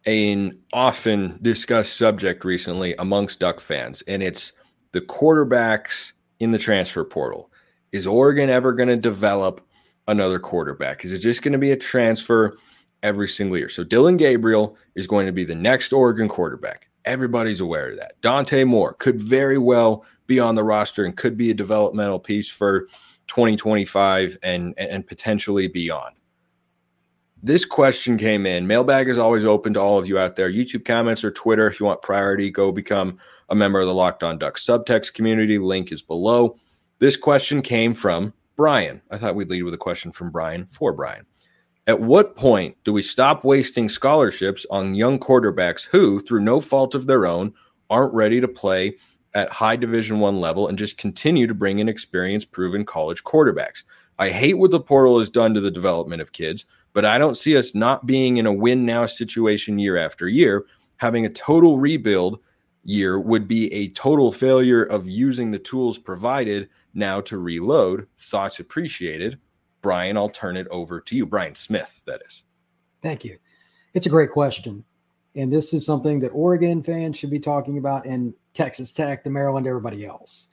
an 0.08 0.58
often 0.74 1.38
discussed 1.44 1.96
subject 1.96 2.44
recently 2.44 2.96
amongst 2.98 3.40
Duck 3.40 3.60
fans, 3.60 4.02
and 4.08 4.24
it's 4.24 4.52
the 4.94 5.02
quarterbacks 5.02 6.14
in 6.40 6.50
the 6.50 6.58
transfer 6.58 7.04
portal. 7.04 7.52
Is 7.92 8.08
Oregon 8.08 8.50
ever 8.50 8.74
going 8.74 8.90
to 8.90 8.98
develop 8.98 9.62
another 10.08 10.40
quarterback? 10.40 11.06
Is 11.06 11.12
it 11.12 11.20
just 11.20 11.44
going 11.44 11.52
to 11.52 11.60
be 11.60 11.70
a 11.70 11.78
transfer 11.78 12.58
every 13.04 13.28
single 13.28 13.60
year? 13.60 13.70
So 13.70 13.84
Dillon 13.84 14.18
Gabriel 14.18 14.76
is 14.96 15.06
going 15.06 15.28
to 15.28 15.32
be 15.32 15.46
the 15.46 15.54
next 15.54 15.94
Oregon 15.94 16.28
quarterback. 16.28 16.90
Everybody's 17.06 17.60
aware 17.60 17.90
of 17.90 17.98
that. 17.98 18.20
Dante 18.22 18.64
Moore 18.64 18.96
could 18.96 19.22
very 19.22 19.60
well 19.60 20.04
be 20.26 20.40
on 20.40 20.56
the 20.56 20.64
roster 20.64 21.06
and 21.06 21.16
could 21.16 21.38
be 21.38 21.52
a 21.52 21.54
developmental 21.54 22.20
piece 22.20 22.50
for 22.50 22.88
2025 23.28 24.36
and 24.42 24.74
and 24.80 25.06
potentially 25.06 25.68
beyond 25.68 26.17
this 27.44 27.66
question 27.66 28.18
came 28.18 28.46
in. 28.46 28.68
Mailbag 28.68 29.08
is 29.08 29.18
always 29.18 29.46
open 29.46 29.74
to 29.74 29.80
all 29.80 29.98
of 29.98 30.08
you 30.08 30.18
out 30.18 30.36
there. 30.36 30.52
YouTube 30.52 30.86
comments 30.86 31.24
or 31.24 31.32
Twitter, 31.32 31.68
if 31.68 31.80
you 31.80 31.86
want 31.86 32.02
priority, 32.02 32.50
go 32.50 32.72
become 32.72 33.18
a 33.50 33.56
member 33.56 33.80
of 33.80 33.88
the 33.88 33.94
Locked 33.94 34.24
On 34.24 34.38
Ducks 34.38 34.66
subtext 34.66 35.14
community. 35.14 35.60
Link 35.60 35.92
is 35.92 36.02
below. 36.02 36.58
This 37.00 37.16
question 37.16 37.62
came 37.62 37.94
from 37.94 38.34
Brian. 38.56 39.02
I 39.12 39.18
thought 39.18 39.36
we'd 39.36 39.50
lead 39.50 39.64
with 39.64 39.74
a 39.74 39.78
question 39.78 40.12
from 40.12 40.32
Brian 40.32 40.66
for 40.66 40.92
Brian. 40.92 41.26
At 41.86 42.02
what 42.02 42.36
point 42.36 42.76
do 42.84 42.92
we 42.92 43.02
stop 43.02 43.46
wasting 43.46 43.88
scholarships 43.88 44.66
on 44.70 44.96
young 44.96 45.20
quarterbacks 45.20 45.86
who, 45.86 46.20
through 46.20 46.42
no 46.42 46.60
fault 46.60 46.96
of 46.96 47.08
their 47.08 47.26
own, 47.26 47.54
aren't 47.90 48.14
ready 48.14 48.42
to 48.42 48.48
play 48.48 48.98
at 49.36 49.50
high 49.52 49.76
Division 49.76 50.20
One 50.20 50.42
level 50.42 50.68
and 50.68 50.78
just 50.78 50.98
continue 50.98 51.48
to 51.48 51.54
bring 51.54 51.80
in 51.80 51.88
experienced, 51.88 52.52
proven 52.52 52.84
college 52.84 53.24
quarterbacks? 53.24 53.84
I 54.20 54.32
hate 54.32 54.56
what 54.56 54.72
the 54.72 54.80
portal 54.80 55.20
has 55.20 55.30
done 55.30 55.54
to 55.54 55.62
the 55.62 55.72
development 55.72 56.22
of 56.22 56.32
kids, 56.32 56.66
but 56.98 57.06
I 57.06 57.20
don't 57.20 57.38
see 57.38 57.56
us 57.56 57.76
not 57.76 58.08
being 58.08 58.38
in 58.38 58.48
a 58.48 58.52
win 58.52 58.84
now 58.84 59.06
situation 59.06 59.78
year 59.78 59.98
after 59.98 60.28
year. 60.28 60.66
Having 60.96 61.28
a 61.28 61.30
total 61.30 61.78
rebuild 61.78 62.40
year 62.86 63.20
would 63.20 63.48
be 63.48 63.72
a 63.72 63.90
total 63.90 64.32
failure 64.32 64.82
of 64.82 65.08
using 65.08 65.52
the 65.52 65.60
tools 65.60 66.00
provided 66.00 66.70
now 66.96 67.22
to 67.22 67.38
reload. 67.38 68.08
Thoughts 68.18 68.60
appreciated. 68.60 69.38
Brian, 69.84 70.18
I'll 70.18 70.28
turn 70.28 70.58
it 70.58 70.68
over 70.72 71.00
to 71.02 71.16
you. 71.16 71.28
Brian 71.28 71.54
Smith, 71.54 72.02
that 72.08 72.24
is. 72.28 72.42
Thank 73.04 73.24
you. 73.24 73.38
It's 73.94 74.08
a 74.08 74.10
great 74.10 74.32
question. 74.32 74.84
And 75.36 75.54
this 75.54 75.76
is 75.76 75.86
something 75.86 76.20
that 76.22 76.30
Oregon 76.30 76.82
fans 76.82 77.16
should 77.16 77.30
be 77.30 77.40
talking 77.40 77.78
about 77.78 78.08
and 78.08 78.34
Texas 78.56 78.92
Tech, 78.92 79.24
the 79.24 79.30
Maryland, 79.30 79.68
everybody 79.68 80.04
else. 80.04 80.48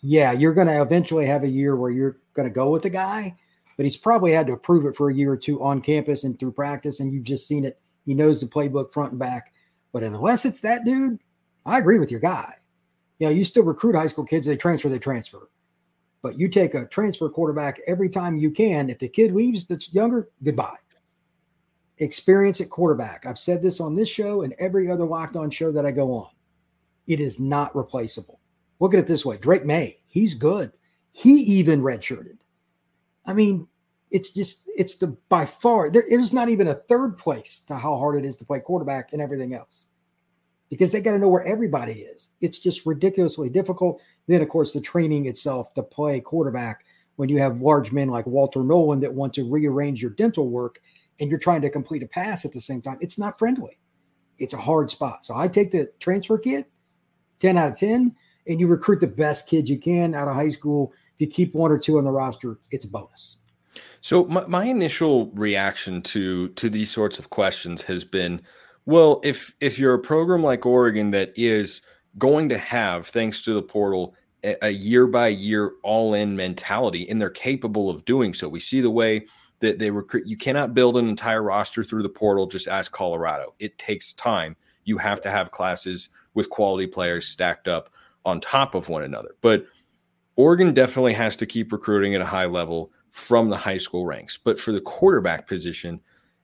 Yeah, 0.00 0.30
you're 0.30 0.54
going 0.54 0.68
to 0.68 0.80
eventually 0.80 1.26
have 1.26 1.42
a 1.42 1.48
year 1.48 1.74
where 1.74 1.90
you're 1.90 2.18
going 2.34 2.46
to 2.46 2.54
go 2.54 2.70
with 2.70 2.84
the 2.84 2.90
guy 2.90 3.36
but 3.76 3.84
he's 3.84 3.96
probably 3.96 4.32
had 4.32 4.46
to 4.46 4.52
approve 4.52 4.86
it 4.86 4.96
for 4.96 5.10
a 5.10 5.14
year 5.14 5.32
or 5.32 5.36
two 5.36 5.62
on 5.62 5.80
campus 5.80 6.24
and 6.24 6.38
through 6.38 6.52
practice. 6.52 7.00
And 7.00 7.12
you've 7.12 7.24
just 7.24 7.46
seen 7.46 7.64
it. 7.64 7.78
He 8.04 8.14
knows 8.14 8.40
the 8.40 8.46
playbook 8.46 8.92
front 8.92 9.12
and 9.12 9.18
back. 9.18 9.52
But 9.92 10.02
unless 10.02 10.44
it's 10.44 10.60
that 10.60 10.84
dude, 10.84 11.18
I 11.64 11.78
agree 11.78 11.98
with 11.98 12.10
your 12.10 12.20
guy. 12.20 12.54
You 13.18 13.26
know, 13.26 13.32
you 13.32 13.44
still 13.44 13.64
recruit 13.64 13.96
high 13.96 14.06
school 14.06 14.24
kids, 14.24 14.46
they 14.46 14.56
transfer, 14.56 14.88
they 14.88 14.98
transfer. 14.98 15.50
But 16.22 16.38
you 16.38 16.48
take 16.48 16.74
a 16.74 16.86
transfer 16.86 17.28
quarterback 17.28 17.80
every 17.86 18.08
time 18.08 18.36
you 18.36 18.50
can. 18.50 18.90
If 18.90 18.98
the 18.98 19.08
kid 19.08 19.32
leaves 19.32 19.66
that's 19.66 19.92
younger, 19.92 20.28
goodbye. 20.42 20.76
Experience 21.98 22.60
at 22.60 22.68
quarterback. 22.68 23.24
I've 23.26 23.38
said 23.38 23.62
this 23.62 23.80
on 23.80 23.94
this 23.94 24.08
show 24.08 24.42
and 24.42 24.54
every 24.58 24.90
other 24.90 25.06
locked 25.06 25.36
on 25.36 25.50
show 25.50 25.72
that 25.72 25.86
I 25.86 25.90
go 25.92 26.12
on. 26.12 26.28
It 27.06 27.20
is 27.20 27.40
not 27.40 27.74
replaceable. 27.74 28.40
Look 28.80 28.92
at 28.92 29.00
it 29.00 29.06
this 29.06 29.24
way 29.24 29.38
Drake 29.38 29.64
Maye, 29.64 29.98
he's 30.06 30.34
good. 30.34 30.72
He 31.12 31.32
even 31.32 31.80
redshirted. 31.80 32.38
I 33.26 33.32
mean, 33.32 33.68
it's 34.10 34.30
just 34.30 34.70
it's 34.76 34.98
the 34.98 35.08
by 35.28 35.44
far 35.44 35.90
there 35.90 36.02
is 36.02 36.32
not 36.32 36.48
even 36.48 36.68
a 36.68 36.74
third 36.74 37.18
place 37.18 37.60
to 37.66 37.74
how 37.74 37.96
hard 37.96 38.16
it 38.16 38.24
is 38.24 38.36
to 38.36 38.44
play 38.44 38.60
quarterback 38.60 39.12
and 39.12 39.20
everything 39.20 39.52
else 39.52 39.88
because 40.70 40.92
they 40.92 41.00
got 41.00 41.12
to 41.12 41.18
know 41.18 41.28
where 41.28 41.44
everybody 41.44 41.92
is. 41.92 42.30
It's 42.40 42.58
just 42.58 42.86
ridiculously 42.86 43.48
difficult. 43.48 44.00
Then, 44.26 44.42
of 44.42 44.48
course, 44.48 44.72
the 44.72 44.80
training 44.80 45.26
itself 45.26 45.74
to 45.74 45.82
play 45.82 46.20
quarterback 46.20 46.84
when 47.16 47.28
you 47.28 47.38
have 47.38 47.60
large 47.60 47.92
men 47.92 48.08
like 48.08 48.26
Walter 48.26 48.62
Nolen 48.62 49.00
that 49.00 49.12
want 49.12 49.34
to 49.34 49.50
rearrange 49.50 50.02
your 50.02 50.10
dental 50.12 50.48
work 50.48 50.80
and 51.18 51.30
you're 51.30 51.38
trying 51.38 51.62
to 51.62 51.70
complete 51.70 52.02
a 52.02 52.06
pass 52.06 52.44
at 52.44 52.52
the 52.52 52.60
same 52.60 52.82
time, 52.82 52.98
it's 53.00 53.18
not 53.18 53.38
friendly. 53.38 53.78
It's 54.38 54.54
a 54.54 54.58
hard 54.58 54.90
spot. 54.90 55.24
So 55.24 55.34
I 55.34 55.48
take 55.48 55.70
the 55.70 55.90
transfer 55.98 56.36
kid, 56.36 56.66
10 57.40 57.56
out 57.56 57.70
of 57.70 57.78
10, 57.78 58.14
and 58.48 58.60
you 58.60 58.66
recruit 58.66 59.00
the 59.00 59.06
best 59.06 59.48
kids 59.48 59.70
you 59.70 59.78
can 59.78 60.14
out 60.14 60.28
of 60.28 60.34
high 60.34 60.48
school 60.48 60.92
if 61.16 61.20
you 61.20 61.26
keep 61.26 61.54
one 61.54 61.70
or 61.70 61.78
two 61.78 61.98
on 61.98 62.04
the 62.04 62.10
roster, 62.10 62.58
it's 62.70 62.84
a 62.84 62.88
bonus. 62.88 63.38
So 64.00 64.24
my, 64.26 64.46
my 64.46 64.64
initial 64.64 65.30
reaction 65.32 66.02
to 66.02 66.48
to 66.50 66.70
these 66.70 66.90
sorts 66.90 67.18
of 67.18 67.30
questions 67.30 67.82
has 67.82 68.04
been, 68.04 68.42
well, 68.84 69.20
if 69.24 69.54
if 69.60 69.78
you're 69.78 69.94
a 69.94 69.98
program 69.98 70.42
like 70.42 70.66
Oregon 70.66 71.10
that 71.10 71.32
is 71.36 71.80
going 72.18 72.48
to 72.50 72.58
have, 72.58 73.06
thanks 73.06 73.42
to 73.42 73.54
the 73.54 73.62
portal, 73.62 74.14
a, 74.62 74.70
year 74.70 75.06
by 75.06 75.28
year 75.28 75.72
all 75.82 76.14
in 76.14 76.36
mentality, 76.36 77.08
and 77.08 77.20
they're 77.20 77.30
capable 77.30 77.90
of 77.90 78.04
doing 78.04 78.32
so. 78.32 78.48
We 78.48 78.60
see 78.60 78.80
the 78.80 78.90
way 78.90 79.26
that 79.60 79.78
they 79.78 79.90
recruit. 79.90 80.26
You 80.26 80.36
cannot 80.36 80.74
build 80.74 80.96
an 80.96 81.08
entire 81.08 81.42
roster 81.42 81.82
through 81.82 82.02
the 82.02 82.08
portal. 82.08 82.46
Just 82.46 82.68
as 82.68 82.88
Colorado, 82.88 83.52
it 83.58 83.78
takes 83.78 84.12
time. 84.12 84.56
You 84.84 84.98
have 84.98 85.20
to 85.22 85.30
have 85.30 85.50
classes 85.50 86.10
with 86.34 86.50
quality 86.50 86.86
players 86.86 87.26
stacked 87.26 87.68
up 87.68 87.90
on 88.24 88.40
top 88.40 88.74
of 88.74 88.88
one 88.88 89.02
another. 89.02 89.34
But 89.40 89.66
Oregon 90.36 90.74
definitely 90.74 91.14
has 91.14 91.34
to 91.36 91.46
keep 91.46 91.72
recruiting 91.72 92.14
at 92.14 92.20
a 92.20 92.26
high 92.26 92.46
level 92.46 92.92
from 93.10 93.48
the 93.48 93.56
high 93.56 93.78
school 93.78 94.04
ranks. 94.04 94.38
But 94.42 94.58
for 94.58 94.72
the 94.72 94.80
quarterback 94.80 95.46
position, 95.46 96.00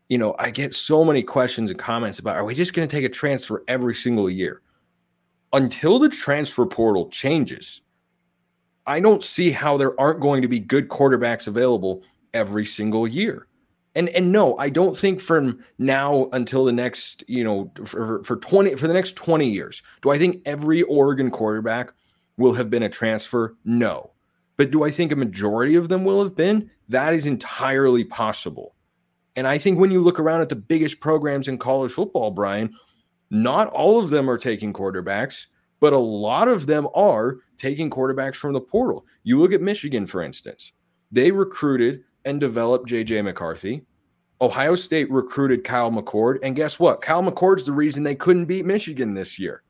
you 0.08 0.18
know, 0.18 0.34
I 0.38 0.50
get 0.50 0.74
so 0.74 1.04
many 1.04 1.22
questions 1.22 1.70
and 1.70 1.78
comments 1.78 2.18
about 2.18 2.36
are 2.36 2.44
we 2.44 2.54
just 2.54 2.74
going 2.74 2.88
to 2.88 2.96
take 2.96 3.04
a 3.04 3.08
transfer 3.08 3.62
every 3.68 3.94
single 3.94 4.28
year? 4.28 4.62
Until 5.52 5.98
the 5.98 6.08
transfer 6.08 6.64
portal 6.64 7.10
changes, 7.10 7.82
I 8.86 9.00
don't 9.00 9.22
see 9.22 9.50
how 9.50 9.76
there 9.76 9.98
aren't 10.00 10.20
going 10.20 10.42
to 10.42 10.48
be 10.48 10.58
good 10.58 10.88
quarterbacks 10.88 11.46
available 11.46 12.02
every 12.32 12.64
single 12.64 13.06
year. 13.06 13.46
And 13.94 14.08
and 14.10 14.32
no, 14.32 14.56
I 14.56 14.70
don't 14.70 14.96
think 14.96 15.20
from 15.20 15.62
now 15.78 16.30
until 16.32 16.64
the 16.64 16.72
next, 16.72 17.22
you 17.28 17.44
know, 17.44 17.70
for, 17.84 18.24
for 18.24 18.36
20 18.36 18.76
for 18.76 18.88
the 18.88 18.94
next 18.94 19.16
20 19.16 19.46
years, 19.46 19.82
do 20.00 20.10
I 20.10 20.18
think 20.18 20.40
every 20.46 20.82
Oregon 20.84 21.30
quarterback 21.30 21.92
will 22.36 22.54
have 22.54 22.70
been 22.70 22.82
a 22.82 22.88
transfer? 22.88 23.56
No. 23.64 24.10
But 24.56 24.70
do 24.70 24.82
I 24.82 24.90
think 24.90 25.12
a 25.12 25.16
majority 25.16 25.74
of 25.74 25.88
them 25.88 26.04
will 26.04 26.22
have 26.22 26.36
been? 26.36 26.70
That 26.88 27.14
is 27.14 27.26
entirely 27.26 28.04
possible. 28.04 28.74
And 29.34 29.46
I 29.46 29.58
think 29.58 29.78
when 29.78 29.90
you 29.90 30.00
look 30.00 30.20
around 30.20 30.42
at 30.42 30.48
the 30.48 30.56
biggest 30.56 31.00
programs 31.00 31.48
in 31.48 31.58
college 31.58 31.92
football, 31.92 32.30
Brian, 32.30 32.74
not 33.30 33.68
all 33.68 33.98
of 33.98 34.10
them 34.10 34.28
are 34.28 34.36
taking 34.36 34.72
quarterbacks, 34.72 35.46
but 35.80 35.92
a 35.92 35.98
lot 35.98 36.48
of 36.48 36.66
them 36.66 36.86
are 36.94 37.38
taking 37.56 37.88
quarterbacks 37.88 38.36
from 38.36 38.52
the 38.52 38.60
portal. 38.60 39.06
You 39.24 39.38
look 39.38 39.52
at 39.52 39.62
Michigan, 39.62 40.06
for 40.06 40.22
instance, 40.22 40.72
they 41.10 41.30
recruited 41.30 42.02
and 42.24 42.40
developed 42.40 42.88
JJ 42.88 43.24
McCarthy. 43.24 43.86
Ohio 44.40 44.74
State 44.74 45.10
recruited 45.10 45.64
Kyle 45.64 45.90
McCord. 45.90 46.38
And 46.42 46.56
guess 46.56 46.78
what? 46.78 47.00
Kyle 47.00 47.22
McCord's 47.22 47.64
the 47.64 47.72
reason 47.72 48.02
they 48.02 48.14
couldn't 48.14 48.46
beat 48.46 48.66
Michigan 48.66 49.14
this 49.14 49.38
year. 49.38 49.62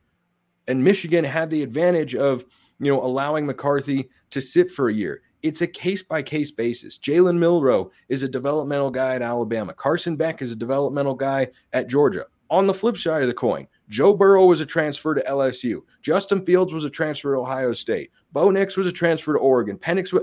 And 0.69 0.83
Michigan 0.83 1.25
had 1.25 1.51
the 1.51 1.63
advantage 1.63 2.15
of, 2.15 2.45
you 2.79 2.93
know, 2.93 3.03
allowing 3.03 3.47
McCarthy 3.47 4.09
to 4.31 4.41
sit 4.41 4.71
for 4.71 4.89
a 4.89 4.95
year. 4.95 5.23
It's 5.43 5.61
a 5.61 5.67
case 5.67 6.03
by 6.03 6.23
case 6.23 6.53
basis. 6.53 6.99
Jalen 6.99 7.39
Milroe 7.39 7.91
is 8.09 8.23
a 8.23 8.29
developmental 8.29 8.91
guy 8.91 9.17
at 9.17 9.23
Alabama. 9.23 9.75
Carson 9.75 10.17
Beck 10.17 10.41
is 10.41 10.53
a 10.53 10.57
developmental 10.57 11.15
guy 11.15 11.49
at 11.73 11.89
Georgia. 11.89 12.27
On 12.49 12.67
the 12.67 12.75
flip 12.75 12.99
side 12.99 13.23
of 13.23 13.29
the 13.29 13.35
coin, 13.35 13.67
Joe 13.89 14.15
Burrow 14.15 14.45
was 14.45 14.61
a 14.61 14.67
transfer 14.67 15.15
to 15.15 15.23
LSU. 15.23 15.81
Justin 16.03 16.45
Fields 16.45 16.73
was 16.73 16.85
a 16.85 16.91
transfer 16.91 17.33
to 17.33 17.41
Ohio 17.41 17.73
State. 17.73 18.11
Bo 18.31 18.51
Nix 18.51 18.77
was 18.77 18.87
a 18.87 18.93
transfer 18.93 19.33
to 19.33 19.39
Oregon. 19.39 19.79
Penix, 19.79 20.17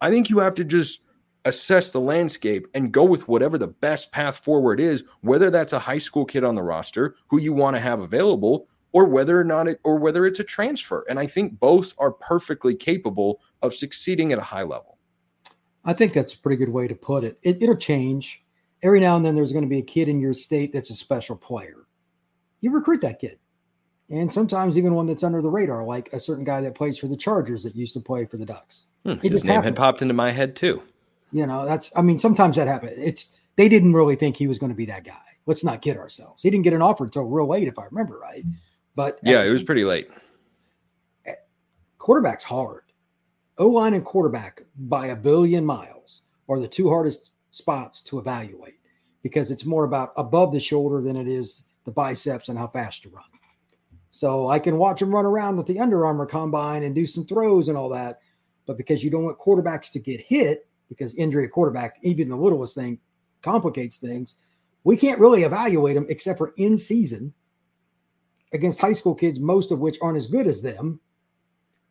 I 0.00 0.10
think 0.10 0.30
you 0.30 0.38
have 0.38 0.54
to 0.54 0.64
just 0.64 1.00
assess 1.44 1.90
the 1.90 2.00
landscape 2.00 2.66
and 2.74 2.92
go 2.92 3.04
with 3.04 3.28
whatever 3.28 3.58
the 3.58 3.68
best 3.68 4.12
path 4.12 4.38
forward 4.38 4.80
is, 4.80 5.04
whether 5.20 5.50
that's 5.50 5.72
a 5.72 5.78
high 5.78 5.98
school 5.98 6.24
kid 6.24 6.44
on 6.44 6.54
the 6.54 6.62
roster 6.62 7.14
who 7.26 7.40
you 7.40 7.52
want 7.52 7.76
to 7.76 7.80
have 7.80 8.00
available 8.00 8.68
or 8.94 9.04
whether 9.04 9.38
or 9.38 9.44
not 9.44 9.68
it 9.68 9.80
or 9.82 9.96
whether 9.96 10.24
it's 10.24 10.38
a 10.38 10.44
transfer. 10.44 11.04
And 11.10 11.18
I 11.18 11.26
think 11.26 11.58
both 11.58 11.92
are 11.98 12.12
perfectly 12.12 12.74
capable 12.74 13.42
of 13.60 13.74
succeeding 13.74 14.32
at 14.32 14.38
a 14.38 14.42
high 14.42 14.62
level. 14.62 14.98
I 15.84 15.92
think 15.92 16.14
that's 16.14 16.32
a 16.32 16.38
pretty 16.38 16.56
good 16.56 16.72
way 16.72 16.86
to 16.86 16.94
put 16.94 17.24
it. 17.24 17.36
it 17.42 17.60
it'll 17.60 17.76
change. 17.76 18.42
Every 18.82 19.00
now 19.00 19.16
and 19.16 19.24
then 19.24 19.34
there's 19.34 19.52
going 19.52 19.64
to 19.64 19.68
be 19.68 19.78
a 19.78 19.82
kid 19.82 20.08
in 20.08 20.20
your 20.20 20.32
state 20.32 20.72
that's 20.72 20.90
a 20.90 20.94
special 20.94 21.36
player. 21.36 21.86
You 22.60 22.70
recruit 22.70 23.02
that 23.02 23.18
kid. 23.18 23.38
And 24.10 24.30
sometimes 24.30 24.78
even 24.78 24.94
one 24.94 25.06
that's 25.06 25.24
under 25.24 25.42
the 25.42 25.50
radar, 25.50 25.84
like 25.84 26.12
a 26.12 26.20
certain 26.20 26.44
guy 26.44 26.60
that 26.60 26.74
plays 26.74 26.96
for 26.96 27.08
the 27.08 27.16
Chargers 27.16 27.64
that 27.64 27.74
used 27.74 27.94
to 27.94 28.00
play 28.00 28.26
for 28.26 28.36
the 28.36 28.46
Ducks. 28.46 28.86
Hmm, 29.04 29.14
his 29.14 29.44
name 29.44 29.54
happened. 29.54 29.64
had 29.64 29.76
popped 29.76 30.02
into 30.02 30.14
my 30.14 30.30
head 30.30 30.54
too. 30.54 30.82
You 31.32 31.46
know, 31.46 31.66
that's 31.66 31.90
I 31.96 32.02
mean, 32.02 32.18
sometimes 32.18 32.56
that 32.56 32.68
happens. 32.68 32.92
It's 32.96 33.34
they 33.56 33.68
didn't 33.68 33.94
really 33.94 34.14
think 34.14 34.36
he 34.36 34.46
was 34.46 34.58
going 34.58 34.70
to 34.70 34.76
be 34.76 34.86
that 34.86 35.04
guy. 35.04 35.20
let's 35.46 35.64
not 35.64 35.82
kid 35.82 35.96
ourselves. 35.96 36.42
He 36.42 36.50
didn't 36.50 36.64
get 36.64 36.74
an 36.74 36.82
offer 36.82 37.04
until 37.04 37.24
real 37.24 37.48
late, 37.48 37.66
if 37.66 37.78
I 37.78 37.84
remember 37.86 38.18
right. 38.18 38.44
But 38.94 39.18
yeah, 39.22 39.44
it 39.44 39.50
was 39.50 39.64
pretty 39.64 39.84
late. 39.84 40.08
Quarterback's 41.98 42.44
hard. 42.44 42.82
O 43.58 43.68
line 43.68 43.94
and 43.94 44.04
quarterback 44.04 44.62
by 44.76 45.08
a 45.08 45.16
billion 45.16 45.64
miles 45.64 46.22
are 46.48 46.60
the 46.60 46.68
two 46.68 46.88
hardest 46.88 47.32
spots 47.50 48.00
to 48.02 48.18
evaluate 48.18 48.78
because 49.22 49.50
it's 49.50 49.64
more 49.64 49.84
about 49.84 50.12
above 50.16 50.52
the 50.52 50.60
shoulder 50.60 51.00
than 51.00 51.16
it 51.16 51.28
is 51.28 51.64
the 51.84 51.90
biceps 51.90 52.48
and 52.48 52.58
how 52.58 52.66
fast 52.66 53.04
you 53.04 53.10
run. 53.10 53.24
So 54.10 54.48
I 54.48 54.58
can 54.58 54.76
watch 54.76 55.02
him 55.02 55.14
run 55.14 55.24
around 55.24 55.56
with 55.56 55.66
the 55.66 55.80
Under 55.80 56.06
Armour 56.06 56.26
combine 56.26 56.82
and 56.82 56.94
do 56.94 57.06
some 57.06 57.24
throws 57.24 57.68
and 57.68 57.76
all 57.76 57.88
that. 57.90 58.20
But 58.66 58.76
because 58.76 59.02
you 59.02 59.10
don't 59.10 59.24
want 59.24 59.38
quarterbacks 59.38 59.90
to 59.92 59.98
get 59.98 60.20
hit, 60.20 60.68
because 60.88 61.14
injury 61.14 61.44
at 61.44 61.50
quarterback, 61.50 61.96
even 62.02 62.28
the 62.28 62.36
littlest 62.36 62.74
thing, 62.74 62.98
complicates 63.42 63.96
things, 63.96 64.36
we 64.84 64.96
can't 64.96 65.18
really 65.18 65.42
evaluate 65.42 65.94
them 65.94 66.06
except 66.08 66.38
for 66.38 66.52
in 66.56 66.78
season 66.78 67.32
against 68.54 68.80
high 68.80 68.92
school 68.92 69.14
kids, 69.14 69.40
most 69.40 69.72
of 69.72 69.80
which 69.80 69.98
aren't 70.00 70.16
as 70.16 70.26
good 70.26 70.46
as 70.46 70.62
them. 70.62 71.00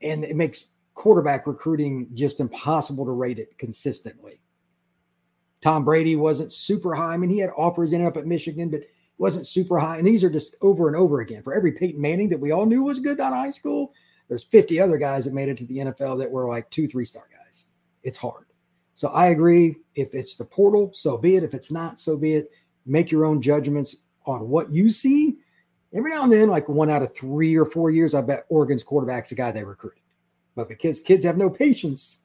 And 0.01 0.23
it 0.23 0.35
makes 0.35 0.69
quarterback 0.95 1.45
recruiting 1.45 2.09
just 2.13 2.39
impossible 2.39 3.05
to 3.05 3.11
rate 3.11 3.39
it 3.39 3.57
consistently. 3.57 4.41
Tom 5.61 5.85
Brady 5.85 6.15
wasn't 6.15 6.51
super 6.51 6.93
high. 6.93 7.13
I 7.13 7.17
mean, 7.17 7.29
he 7.29 7.39
had 7.39 7.51
offers 7.55 7.93
ended 7.93 8.07
up 8.07 8.17
at 8.17 8.25
Michigan, 8.25 8.69
but 8.69 8.83
wasn't 9.17 9.47
super 9.47 9.77
high. 9.77 9.97
And 9.97 10.07
these 10.07 10.23
are 10.23 10.29
just 10.29 10.55
over 10.61 10.87
and 10.87 10.95
over 10.97 11.21
again. 11.21 11.43
For 11.43 11.53
every 11.53 11.71
Peyton 11.71 12.01
Manning 12.01 12.29
that 12.29 12.39
we 12.39 12.51
all 12.51 12.65
knew 12.65 12.83
was 12.83 12.99
good 12.99 13.19
out 13.19 13.31
of 13.31 13.39
high 13.39 13.51
school, 13.51 13.93
there's 14.27 14.43
50 14.43 14.79
other 14.79 14.97
guys 14.97 15.25
that 15.25 15.33
made 15.33 15.49
it 15.49 15.57
to 15.57 15.65
the 15.65 15.77
NFL 15.77 16.17
that 16.19 16.31
were 16.31 16.47
like 16.47 16.69
two, 16.69 16.87
three 16.87 17.05
star 17.05 17.27
guys. 17.31 17.67
It's 18.03 18.17
hard. 18.17 18.47
So 18.95 19.09
I 19.09 19.27
agree. 19.27 19.77
If 19.95 20.13
it's 20.13 20.35
the 20.35 20.45
portal, 20.45 20.91
so 20.93 21.17
be 21.17 21.35
it. 21.35 21.43
If 21.43 21.53
it's 21.53 21.71
not, 21.71 21.99
so 21.99 22.17
be 22.17 22.33
it. 22.33 22.51
Make 22.85 23.11
your 23.11 23.25
own 23.25 23.41
judgments 23.41 23.97
on 24.25 24.49
what 24.49 24.71
you 24.71 24.89
see. 24.89 25.37
Every 25.95 26.11
now 26.11 26.23
and 26.23 26.31
then, 26.31 26.49
like 26.49 26.67
one 26.67 26.89
out 26.89 27.03
of 27.03 27.15
three 27.15 27.55
or 27.55 27.65
four 27.65 27.91
years, 27.91 28.15
I 28.15 28.21
bet 28.21 28.45
Oregon's 28.49 28.83
quarterback's 28.83 29.31
a 29.31 29.35
guy 29.35 29.51
they 29.51 29.63
recruited. 29.63 30.01
But 30.55 30.67
because 30.67 31.01
kids 31.01 31.23
have 31.25 31.37
no 31.37 31.49
patience, 31.49 32.21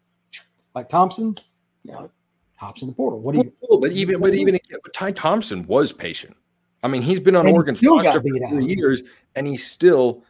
like 0.74 0.88
Thompson, 0.88 1.36
you 1.84 1.92
know, 1.92 2.10
hops 2.56 2.82
in 2.82 2.88
the 2.88 2.94
portal. 2.94 3.20
What 3.20 3.32
do 3.32 3.38
you? 3.38 3.52
Well, 3.62 3.80
but 3.80 3.92
even 3.92 4.20
but 4.20 4.34
even 4.34 4.58
but 4.82 4.92
Ty 4.92 5.12
Thompson 5.12 5.66
was 5.66 5.92
patient. 5.92 6.36
I 6.82 6.88
mean, 6.88 7.02
he's 7.02 7.20
been 7.20 7.36
on 7.36 7.46
Oregon's 7.46 7.82
roster 7.82 8.20
for 8.20 8.60
years, 8.60 9.02
and 9.34 9.46
he's 9.46 9.66
still, 9.66 10.24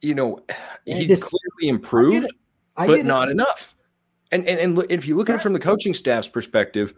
you 0.00 0.14
know, 0.14 0.40
he 0.86 1.06
clearly 1.06 1.68
improved, 1.68 2.32
but 2.74 3.04
not 3.04 3.28
it. 3.28 3.32
enough. 3.32 3.76
And, 4.32 4.46
and 4.48 4.78
and 4.78 4.86
if 4.90 5.06
you 5.06 5.16
look 5.16 5.28
at 5.28 5.36
it 5.36 5.42
from 5.42 5.52
the 5.52 5.58
coaching 5.58 5.92
staff's 5.92 6.28
perspective, 6.28 6.94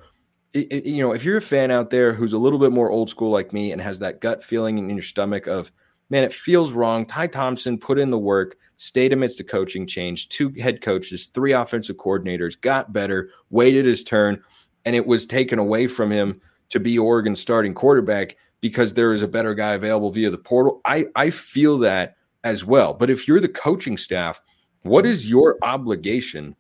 it, 0.53 0.71
it, 0.71 0.85
you 0.85 1.03
know, 1.03 1.13
if 1.13 1.25
you're 1.25 1.39
a 1.39 1.43
fan 1.43 1.71
out 1.71 1.91
there 1.91 2.13
who's 2.13 2.33
a 2.33 2.39
little 2.39 2.59
bit 2.59 2.73
more 2.73 2.91
old 2.91 3.09
school 3.09 3.31
like 3.31 3.53
me 3.53 3.73
and 3.73 3.81
has 3.81 3.99
that 4.01 4.21
gut 4.21 4.43
feeling 4.43 4.79
in 4.79 4.91
your 4.91 5.03
stomach 5.03 5.47
of, 5.47 5.73
man, 6.13 6.23
it 6.23 6.33
feels 6.33 6.73
wrong. 6.73 7.07
Ty 7.07 7.29
Thompson 7.29 7.79
put 7.79 7.99
in 7.99 8.11
the 8.11 8.19
work, 8.19 8.57
stayed 8.77 9.13
amidst 9.13 9.39
the 9.39 9.45
coaching 9.45 9.87
change, 9.87 10.29
two 10.29 10.51
head 10.51 10.83
coaches, 10.83 11.27
three 11.27 11.53
offensive 11.53 11.97
coordinators, 11.97 12.61
got 12.61 12.93
better, 12.93 13.31
waited 13.51 13.87
his 13.87 14.05
turn, 14.05 14.41
and 14.85 14.95
it 14.95 15.07
was 15.07 15.27
taken 15.27 15.59
away 15.59 15.87
from 15.87 16.13
him 16.13 16.41
to 16.69 16.79
be 16.79 16.99
Oregon's 16.99 17.41
starting 17.41 17.75
quarterback 17.75 18.37
because 18.61 18.95
there 18.95 19.13
is 19.13 19.23
a 19.23 19.29
better 19.29 19.55
guy 19.55 19.73
available 19.73 20.11
via 20.11 20.31
the 20.31 20.39
portal. 20.39 20.83
I, 20.85 21.07
I 21.17 21.31
feel 21.31 21.79
that 21.79 22.17
as 22.45 22.65
well. 22.65 22.93
But 22.93 23.11
if 23.11 23.27
you're 23.27 23.41
the 23.41 23.49
coaching 23.49 23.97
staff, 23.97 24.41
what 24.83 25.07
is 25.07 25.31
your 25.31 25.57
obligation 25.63 26.55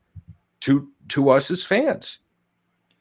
to 0.63 0.89
to 1.09 1.29
us 1.29 1.51
as 1.51 1.65
fans. 1.65 2.19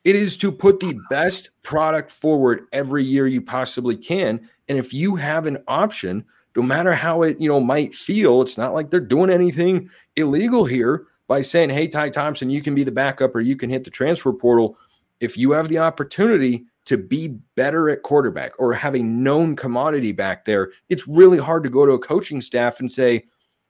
It 0.03 0.15
is 0.15 0.35
to 0.37 0.51
put 0.51 0.79
the 0.79 0.99
best 1.09 1.51
product 1.63 2.09
forward 2.09 2.65
every 2.73 3.05
year 3.05 3.27
you 3.27 3.41
possibly 3.41 3.95
can. 3.95 4.49
And 4.67 4.77
if 4.77 4.93
you 4.93 5.15
have 5.15 5.45
an 5.45 5.59
option, 5.67 6.25
no 6.55 6.61
matter 6.61 6.93
how 6.93 7.21
it, 7.23 7.39
you 7.39 7.47
know, 7.47 7.59
might 7.59 7.95
feel, 7.95 8.41
it's 8.41 8.57
not 8.57 8.73
like 8.73 8.89
they're 8.89 8.99
doing 8.99 9.29
anything 9.29 9.89
illegal 10.15 10.65
here 10.65 11.07
by 11.27 11.41
saying, 11.41 11.69
"Hey, 11.69 11.87
Ty 11.87 12.09
Thompson, 12.09 12.49
you 12.49 12.61
can 12.61 12.75
be 12.75 12.83
the 12.83 12.91
backup 12.91 13.35
or 13.35 13.41
you 13.41 13.55
can 13.55 13.69
hit 13.69 13.83
the 13.83 13.89
transfer 13.89 14.33
portal." 14.33 14.77
If 15.19 15.37
you 15.37 15.51
have 15.51 15.69
the 15.69 15.77
opportunity 15.77 16.65
to 16.85 16.97
be 16.97 17.37
better 17.55 17.89
at 17.89 18.01
quarterback 18.01 18.53
or 18.57 18.73
have 18.73 18.95
a 18.95 19.03
known 19.03 19.55
commodity 19.55 20.11
back 20.11 20.45
there, 20.45 20.71
it's 20.89 21.07
really 21.07 21.37
hard 21.37 21.63
to 21.63 21.69
go 21.69 21.85
to 21.85 21.93
a 21.93 21.99
coaching 21.99 22.41
staff 22.41 22.79
and 22.79 22.91
say, 22.91 23.23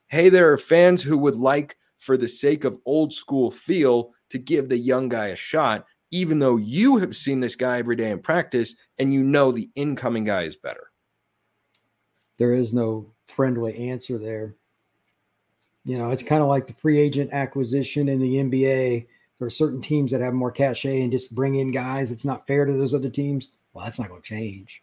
"Hey, 0.08 0.30
there 0.30 0.52
are 0.52 0.58
fans 0.58 1.02
who 1.04 1.17
would 1.17 1.36
like 1.36 1.78
for 1.98 2.17
the 2.17 2.28
sake 2.28 2.63
of 2.63 2.80
old 2.86 3.13
school 3.13 3.52
feel 3.52 4.12
to 4.30 4.39
give 4.39 4.70
the 4.70 4.78
young 4.78 5.08
guy 5.08 5.28
a 5.28 5.36
shot, 5.36 5.86
even 6.10 6.39
though 6.39 6.58
you 6.58 6.98
have 6.98 7.15
seen 7.15 7.39
this 7.39 7.56
guy 7.56 7.78
every 7.78 7.96
day 7.96 8.10
in 8.10 8.20
practice 8.20 8.76
and 8.98 9.13
you 9.13 9.24
know 9.24 9.52
the 9.52 9.70
incoming 9.76 10.24
guy 10.24 10.44
is 10.44 10.56
better. 10.56 10.90
There 12.41 12.56
is 12.56 12.73
no 12.73 13.06
friendly 13.27 13.77
answer 13.91 14.17
there. 14.17 14.56
You 15.86 15.99
know, 15.99 16.10
it's 16.10 16.23
kind 16.23 16.41
of 16.41 16.47
like 16.47 16.65
the 16.65 16.73
free 16.73 16.99
agent 16.99 17.30
acquisition 17.34 18.10
in 18.10 18.19
the 18.19 18.38
NBA. 18.38 19.06
There 19.38 19.45
are 19.45 19.51
certain 19.51 19.80
teams 19.80 20.10
that 20.10 20.21
have 20.21 20.34
more 20.34 20.49
cachet 20.49 21.04
and 21.04 21.12
just 21.12 21.36
bring 21.36 21.58
in 21.58 21.71
guys. 21.71 22.12
It's 22.12 22.25
not 22.25 22.47
fair 22.47 22.65
to 22.65 22.73
those 22.73 22.95
other 22.95 23.12
teams. 23.12 23.49
Well, 23.73 23.86
that's 23.86 23.99
not 23.99 24.10
going 24.10 24.23
to 24.23 24.27
change. 24.27 24.82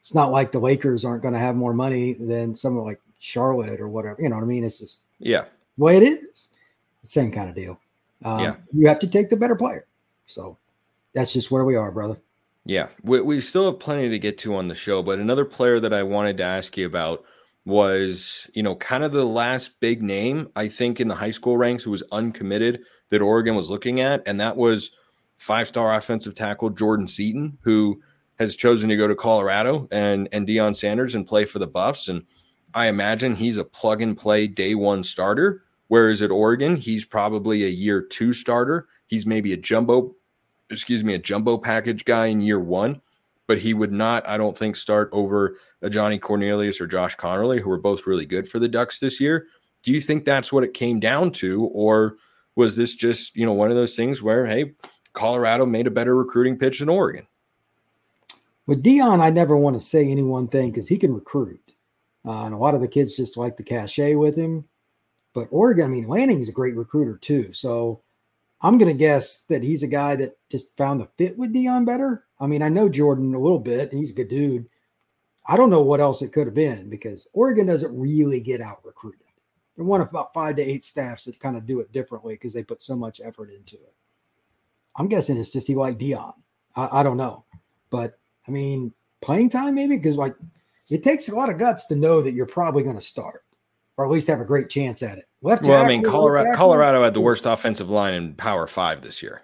It's 0.00 0.14
not 0.14 0.32
like 0.32 0.52
the 0.52 0.58
Lakers 0.58 1.02
aren't 1.02 1.22
going 1.22 1.32
to 1.32 1.40
have 1.40 1.56
more 1.56 1.72
money 1.72 2.12
than 2.12 2.54
someone 2.54 2.84
like 2.84 3.00
Charlotte 3.20 3.80
or 3.80 3.88
whatever. 3.88 4.20
You 4.20 4.28
know 4.28 4.36
what 4.36 4.44
I 4.44 4.48
mean? 4.48 4.62
It's 4.62 4.80
just 4.80 5.00
yeah 5.18 5.44
the 5.78 5.84
way 5.84 5.96
it 5.96 6.02
is. 6.02 6.50
Same 7.04 7.32
kind 7.32 7.48
of 7.48 7.54
deal. 7.54 7.80
Um, 8.22 8.40
yeah. 8.40 8.56
You 8.74 8.86
have 8.86 8.98
to 8.98 9.06
take 9.06 9.30
the 9.30 9.36
better 9.38 9.56
player. 9.56 9.86
So 10.26 10.58
that's 11.14 11.32
just 11.32 11.50
where 11.50 11.64
we 11.64 11.74
are, 11.74 11.90
brother. 11.90 12.18
Yeah. 12.64 12.88
We, 13.02 13.20
we 13.20 13.40
still 13.40 13.66
have 13.66 13.80
plenty 13.80 14.08
to 14.08 14.18
get 14.18 14.38
to 14.38 14.54
on 14.54 14.68
the 14.68 14.74
show, 14.74 15.02
but 15.02 15.18
another 15.18 15.44
player 15.44 15.80
that 15.80 15.92
I 15.92 16.02
wanted 16.02 16.36
to 16.38 16.44
ask 16.44 16.76
you 16.76 16.86
about 16.86 17.24
was, 17.64 18.50
you 18.54 18.62
know, 18.62 18.74
kind 18.76 19.04
of 19.04 19.12
the 19.12 19.24
last 19.24 19.78
big 19.80 20.02
name, 20.02 20.48
I 20.56 20.68
think, 20.68 21.00
in 21.00 21.08
the 21.08 21.14
high 21.14 21.30
school 21.30 21.56
ranks 21.56 21.84
who 21.84 21.90
was 21.90 22.02
uncommitted 22.12 22.82
that 23.10 23.22
Oregon 23.22 23.54
was 23.54 23.70
looking 23.70 24.00
at. 24.00 24.22
And 24.26 24.40
that 24.40 24.56
was 24.56 24.90
five 25.36 25.68
star 25.68 25.94
offensive 25.94 26.34
tackle 26.34 26.70
Jordan 26.70 27.06
Seaton, 27.06 27.58
who 27.62 28.00
has 28.38 28.56
chosen 28.56 28.88
to 28.88 28.96
go 28.96 29.06
to 29.06 29.14
Colorado 29.14 29.88
and, 29.92 30.28
and 30.32 30.46
Deion 30.46 30.74
Sanders 30.74 31.14
and 31.14 31.26
play 31.26 31.44
for 31.44 31.58
the 31.58 31.66
Buffs. 31.66 32.08
And 32.08 32.24
I 32.74 32.86
imagine 32.86 33.36
he's 33.36 33.56
a 33.56 33.64
plug 33.64 34.02
and 34.02 34.16
play 34.16 34.46
day 34.46 34.74
one 34.74 35.04
starter. 35.04 35.62
Whereas 35.88 36.22
at 36.22 36.30
Oregon, 36.30 36.76
he's 36.76 37.04
probably 37.04 37.64
a 37.64 37.68
year 37.68 38.00
two 38.00 38.32
starter. 38.32 38.88
He's 39.06 39.26
maybe 39.26 39.52
a 39.52 39.58
jumbo, 39.58 40.14
excuse 40.72 41.04
me, 41.04 41.14
a 41.14 41.18
jumbo 41.18 41.58
package 41.58 42.04
guy 42.04 42.26
in 42.26 42.40
year 42.40 42.60
one, 42.60 43.00
but 43.46 43.58
he 43.58 43.74
would 43.74 43.92
not, 43.92 44.26
I 44.28 44.36
don't 44.36 44.56
think, 44.56 44.76
start 44.76 45.08
over 45.12 45.56
a 45.82 45.90
Ajani 45.90 46.20
Cornelius 46.20 46.80
or 46.80 46.86
Josh 46.86 47.16
Conerly, 47.16 47.60
who 47.60 47.68
were 47.68 47.78
both 47.78 48.06
really 48.06 48.26
good 48.26 48.48
for 48.48 48.58
the 48.58 48.68
Ducks 48.68 48.98
this 48.98 49.20
year. 49.20 49.46
Do 49.82 49.92
you 49.92 50.00
think 50.00 50.24
that's 50.24 50.52
what 50.52 50.64
it 50.64 50.74
came 50.74 51.00
down 51.00 51.32
to? 51.32 51.64
Or 51.66 52.16
was 52.54 52.76
this 52.76 52.94
just, 52.94 53.36
you 53.36 53.44
know, 53.44 53.52
one 53.52 53.70
of 53.70 53.76
those 53.76 53.96
things 53.96 54.22
where, 54.22 54.46
hey, 54.46 54.74
Colorado 55.12 55.66
made 55.66 55.86
a 55.86 55.90
better 55.90 56.16
recruiting 56.16 56.58
pitch 56.58 56.78
than 56.78 56.88
Oregon? 56.88 57.26
With 58.66 58.82
Deion, 58.82 59.20
I 59.20 59.30
never 59.30 59.56
want 59.56 59.74
to 59.74 59.80
say 59.80 60.08
any 60.08 60.22
one 60.22 60.46
thing 60.46 60.70
because 60.70 60.88
he 60.88 60.96
can 60.96 61.12
recruit. 61.12 61.60
Uh, 62.24 62.44
and 62.44 62.54
a 62.54 62.58
lot 62.58 62.74
of 62.74 62.80
the 62.80 62.88
kids 62.88 63.16
just 63.16 63.36
like 63.36 63.56
the 63.56 63.64
cachet 63.64 64.14
with 64.14 64.36
him. 64.36 64.64
But 65.34 65.48
Oregon, 65.50 65.86
I 65.86 65.88
mean, 65.88 66.06
Lanning's 66.06 66.48
a 66.48 66.52
great 66.52 66.76
recruiter 66.76 67.16
too. 67.16 67.52
So 67.52 68.02
I'm 68.62 68.78
going 68.78 68.92
to 68.92 68.98
guess 68.98 69.42
that 69.44 69.62
he's 69.62 69.82
a 69.82 69.88
guy 69.88 70.14
that 70.16 70.38
just 70.48 70.76
found 70.76 71.00
the 71.00 71.08
fit 71.18 71.36
with 71.36 71.52
Deion 71.52 71.84
better. 71.84 72.24
I 72.38 72.46
mean, 72.46 72.62
I 72.62 72.68
know 72.68 72.88
Jordan 72.88 73.34
a 73.34 73.40
little 73.40 73.58
bit, 73.58 73.92
he's 73.92 74.12
a 74.12 74.14
good 74.14 74.28
dude. 74.28 74.68
I 75.46 75.56
don't 75.56 75.70
know 75.70 75.82
what 75.82 76.00
else 76.00 76.22
it 76.22 76.32
could 76.32 76.46
have 76.46 76.54
been 76.54 76.88
because 76.88 77.26
Oregon 77.32 77.66
doesn't 77.66 77.98
really 77.98 78.40
get 78.40 78.60
out 78.60 78.84
recruited. 78.84 79.20
They're 79.74 79.84
one 79.84 80.00
of 80.00 80.08
about 80.08 80.32
five 80.32 80.54
to 80.56 80.62
eight 80.62 80.84
staffs 80.84 81.24
that 81.24 81.40
kind 81.40 81.56
of 81.56 81.66
do 81.66 81.80
it 81.80 81.90
differently 81.90 82.34
because 82.34 82.52
they 82.52 82.62
put 82.62 82.82
so 82.82 82.94
much 82.94 83.20
effort 83.24 83.50
into 83.50 83.76
it. 83.76 83.94
I'm 84.94 85.08
guessing 85.08 85.36
it's 85.36 85.50
just 85.50 85.66
he 85.66 85.74
liked 85.74 86.00
Deion. 86.00 86.34
I, 86.76 87.00
I 87.00 87.02
don't 87.02 87.16
know. 87.16 87.44
But 87.90 88.18
I 88.46 88.52
mean, 88.52 88.92
playing 89.20 89.50
time 89.50 89.74
maybe 89.74 89.96
because 89.96 90.16
like 90.16 90.36
it 90.88 91.02
takes 91.02 91.28
a 91.28 91.34
lot 91.34 91.50
of 91.50 91.58
guts 91.58 91.86
to 91.86 91.96
know 91.96 92.22
that 92.22 92.34
you're 92.34 92.46
probably 92.46 92.82
going 92.82 92.96
to 92.96 93.00
start 93.00 93.44
or 94.02 94.06
at 94.06 94.10
least 94.10 94.26
have 94.26 94.40
a 94.40 94.44
great 94.44 94.68
chance 94.68 95.02
at 95.02 95.18
it. 95.18 95.24
Left 95.42 95.62
well, 95.62 95.82
I 95.82 95.86
mean, 95.86 96.02
Colorado, 96.02 96.56
Colorado 96.56 97.02
had 97.02 97.14
the 97.14 97.20
worst 97.20 97.46
offensive 97.46 97.88
line 97.88 98.14
in 98.14 98.34
Power 98.34 98.66
Five 98.66 99.02
this 99.02 99.22
year. 99.22 99.42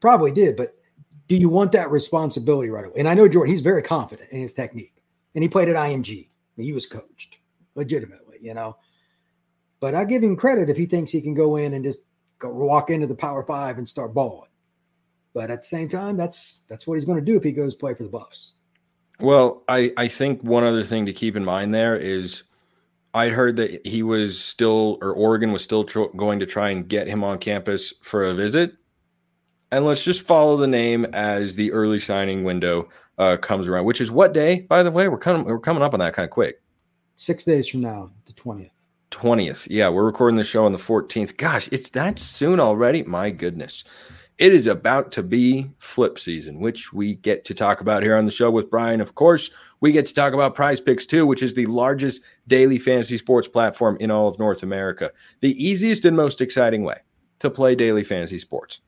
Probably 0.00 0.32
did, 0.32 0.56
but 0.56 0.74
do 1.28 1.36
you 1.36 1.48
want 1.48 1.72
that 1.72 1.90
responsibility 1.90 2.70
right 2.70 2.86
away? 2.86 2.94
And 2.98 3.08
I 3.08 3.14
know 3.14 3.28
Jordan; 3.28 3.50
he's 3.50 3.60
very 3.60 3.82
confident 3.82 4.30
in 4.30 4.40
his 4.40 4.52
technique, 4.52 5.02
and 5.34 5.42
he 5.42 5.48
played 5.48 5.68
at 5.68 5.76
IMG. 5.76 6.28
He 6.56 6.72
was 6.72 6.86
coached 6.86 7.38
legitimately, 7.74 8.38
you 8.40 8.54
know. 8.54 8.76
But 9.80 9.94
I 9.94 10.04
give 10.04 10.22
him 10.22 10.36
credit 10.36 10.70
if 10.70 10.76
he 10.76 10.86
thinks 10.86 11.10
he 11.10 11.20
can 11.20 11.34
go 11.34 11.56
in 11.56 11.74
and 11.74 11.84
just 11.84 12.00
go 12.38 12.48
walk 12.48 12.90
into 12.90 13.06
the 13.06 13.14
Power 13.14 13.44
Five 13.44 13.78
and 13.78 13.88
start 13.88 14.14
balling. 14.14 14.50
But 15.34 15.50
at 15.50 15.62
the 15.62 15.68
same 15.68 15.88
time, 15.88 16.16
that's 16.16 16.64
that's 16.68 16.86
what 16.86 16.94
he's 16.94 17.04
going 17.04 17.18
to 17.18 17.24
do 17.24 17.36
if 17.36 17.44
he 17.44 17.52
goes 17.52 17.74
play 17.74 17.92
for 17.94 18.04
the 18.04 18.08
Buffs. 18.08 18.54
Well, 19.20 19.62
I 19.68 19.92
I 19.96 20.08
think 20.08 20.42
one 20.42 20.64
other 20.64 20.84
thing 20.84 21.06
to 21.06 21.12
keep 21.12 21.36
in 21.36 21.44
mind 21.44 21.74
there 21.74 21.96
is 21.96 22.44
I'd 23.14 23.32
heard 23.32 23.56
that 23.56 23.86
he 23.86 24.02
was 24.02 24.42
still, 24.42 24.98
or 25.00 25.12
Oregon 25.12 25.52
was 25.52 25.62
still 25.62 25.84
tr- 25.84 26.04
going 26.16 26.40
to 26.40 26.46
try 26.46 26.70
and 26.70 26.86
get 26.86 27.06
him 27.06 27.22
on 27.22 27.38
campus 27.38 27.94
for 28.02 28.24
a 28.24 28.34
visit. 28.34 28.74
And 29.70 29.84
let's 29.84 30.04
just 30.04 30.26
follow 30.26 30.56
the 30.56 30.66
name 30.66 31.04
as 31.06 31.54
the 31.54 31.72
early 31.72 32.00
signing 32.00 32.44
window 32.44 32.88
uh, 33.18 33.36
comes 33.36 33.68
around, 33.68 33.84
which 33.84 34.00
is 34.00 34.10
what 34.10 34.34
day, 34.34 34.60
by 34.62 34.82
the 34.82 34.90
way? 34.90 35.08
We're 35.08 35.18
coming 35.18 35.44
we're 35.44 35.58
coming 35.58 35.82
up 35.82 35.94
on 35.94 36.00
that 36.00 36.14
kind 36.14 36.24
of 36.24 36.30
quick. 36.30 36.60
Six 37.16 37.44
days 37.44 37.68
from 37.68 37.80
now, 37.80 38.10
the 38.26 38.32
twentieth. 38.32 38.70
20th. 39.14 39.68
Yeah, 39.70 39.88
we're 39.88 40.04
recording 40.04 40.36
the 40.36 40.42
show 40.42 40.66
on 40.66 40.72
the 40.72 40.78
14th. 40.78 41.36
Gosh, 41.36 41.68
it's 41.70 41.90
that 41.90 42.18
soon 42.18 42.58
already. 42.58 43.04
My 43.04 43.30
goodness. 43.30 43.84
It 44.38 44.52
is 44.52 44.66
about 44.66 45.12
to 45.12 45.22
be 45.22 45.70
flip 45.78 46.18
season, 46.18 46.58
which 46.58 46.92
we 46.92 47.14
get 47.14 47.44
to 47.44 47.54
talk 47.54 47.80
about 47.80 48.02
here 48.02 48.16
on 48.16 48.24
the 48.24 48.32
show 48.32 48.50
with 48.50 48.70
Brian. 48.70 49.00
Of 49.00 49.14
course, 49.14 49.50
we 49.84 49.92
get 49.92 50.06
to 50.06 50.14
talk 50.14 50.32
about 50.32 50.54
Prize 50.54 50.80
Picks 50.80 51.04
too, 51.04 51.26
which 51.26 51.42
is 51.42 51.52
the 51.52 51.66
largest 51.66 52.22
daily 52.48 52.78
fantasy 52.78 53.18
sports 53.18 53.46
platform 53.46 53.98
in 54.00 54.10
all 54.10 54.26
of 54.26 54.38
North 54.38 54.62
America. 54.62 55.12
The 55.40 55.62
easiest 55.62 56.06
and 56.06 56.16
most 56.16 56.40
exciting 56.40 56.84
way 56.84 56.96
to 57.40 57.50
play 57.50 57.74
daily 57.74 58.02
fantasy 58.02 58.38
sports. 58.38 58.80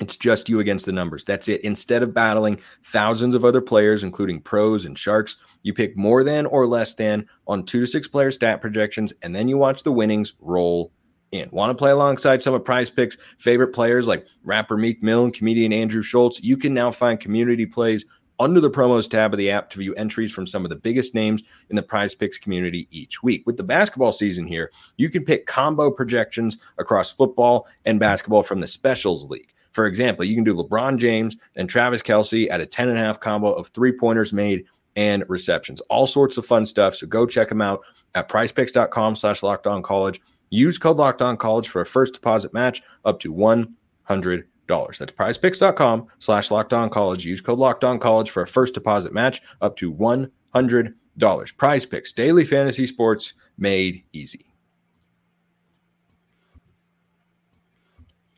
It's 0.00 0.16
just 0.16 0.48
you 0.48 0.60
against 0.60 0.86
the 0.86 0.92
numbers. 0.92 1.24
That's 1.24 1.46
it. 1.46 1.60
Instead 1.60 2.02
of 2.02 2.14
battling 2.14 2.58
thousands 2.84 3.34
of 3.34 3.44
other 3.44 3.60
players, 3.60 4.02
including 4.02 4.40
pros 4.40 4.86
and 4.86 4.96
sharks, 4.96 5.36
you 5.62 5.74
pick 5.74 5.94
more 5.94 6.24
than 6.24 6.46
or 6.46 6.66
less 6.66 6.94
than 6.94 7.26
on 7.46 7.66
two 7.66 7.80
to 7.80 7.86
six 7.86 8.08
player 8.08 8.30
stat 8.30 8.62
projections, 8.62 9.12
and 9.20 9.36
then 9.36 9.46
you 9.46 9.58
watch 9.58 9.82
the 9.82 9.92
winnings 9.92 10.32
roll 10.40 10.90
in. 11.32 11.50
Want 11.52 11.68
to 11.68 11.74
play 11.74 11.90
alongside 11.90 12.40
some 12.40 12.54
of 12.54 12.64
Prize 12.64 12.88
Picks' 12.88 13.18
favorite 13.38 13.74
players 13.74 14.06
like 14.06 14.26
rapper 14.42 14.78
Meek 14.78 15.02
Mill 15.02 15.24
and 15.24 15.34
comedian 15.34 15.74
Andrew 15.74 16.00
Schulz? 16.00 16.40
You 16.42 16.56
can 16.56 16.72
now 16.72 16.90
find 16.90 17.20
community 17.20 17.66
plays 17.66 18.06
under 18.38 18.60
the 18.60 18.70
promos 18.70 19.08
tab 19.08 19.32
of 19.32 19.38
the 19.38 19.50
app 19.50 19.70
to 19.70 19.78
view 19.78 19.94
entries 19.94 20.32
from 20.32 20.46
some 20.46 20.64
of 20.64 20.70
the 20.70 20.76
biggest 20.76 21.14
names 21.14 21.42
in 21.70 21.76
the 21.76 21.82
prize 21.82 22.14
picks 22.14 22.38
community 22.38 22.88
each 22.90 23.22
week. 23.22 23.42
With 23.46 23.56
the 23.56 23.64
basketball 23.64 24.12
season 24.12 24.46
here, 24.46 24.70
you 24.96 25.08
can 25.08 25.24
pick 25.24 25.46
combo 25.46 25.90
projections 25.90 26.58
across 26.78 27.10
football 27.10 27.66
and 27.84 27.98
basketball 28.00 28.42
from 28.42 28.60
the 28.60 28.66
Specials 28.66 29.24
League. 29.24 29.52
For 29.72 29.86
example, 29.86 30.24
you 30.24 30.34
can 30.34 30.44
do 30.44 30.54
LeBron 30.54 30.98
James 30.98 31.36
and 31.56 31.68
Travis 31.68 32.02
Kelce 32.02 32.50
at 32.50 32.60
a 32.60 32.66
10 32.66 32.88
and 32.88 32.98
a 32.98 33.00
half 33.00 33.20
combo 33.20 33.52
of 33.52 33.68
three 33.68 33.92
pointers 33.92 34.32
made 34.32 34.64
and 34.96 35.24
receptions. 35.28 35.80
All 35.82 36.06
sorts 36.06 36.36
of 36.36 36.46
fun 36.46 36.66
stuff. 36.66 36.96
So 36.96 37.06
go 37.06 37.26
check 37.26 37.48
them 37.48 37.60
out 37.60 37.82
at 38.14 38.28
prizepicks.com 38.28 39.16
slash 39.16 39.42
locked 39.42 39.66
on 39.66 39.82
college. 39.82 40.20
Use 40.50 40.78
code 40.78 40.96
locked 40.96 41.22
on 41.22 41.36
college 41.36 41.68
for 41.68 41.80
a 41.80 41.86
first 41.86 42.14
deposit 42.14 42.52
match 42.54 42.82
up 43.04 43.20
to 43.20 43.32
$100. 43.32 44.44
That's 44.68 45.12
prizepicks.com 45.12 46.06
slash 46.18 46.50
locked 46.50 46.72
on 46.72 46.90
college. 46.90 47.24
Use 47.24 47.40
code 47.40 47.58
locked 47.58 47.84
on 47.84 47.98
college 47.98 48.30
for 48.30 48.42
a 48.42 48.46
first 48.46 48.74
deposit 48.74 49.12
match 49.12 49.42
up 49.60 49.76
to 49.76 49.92
$100. 49.92 51.56
Prize 51.56 51.86
picks, 51.86 52.12
daily 52.12 52.44
fantasy 52.44 52.86
sports 52.86 53.32
made 53.56 54.04
easy. 54.12 54.46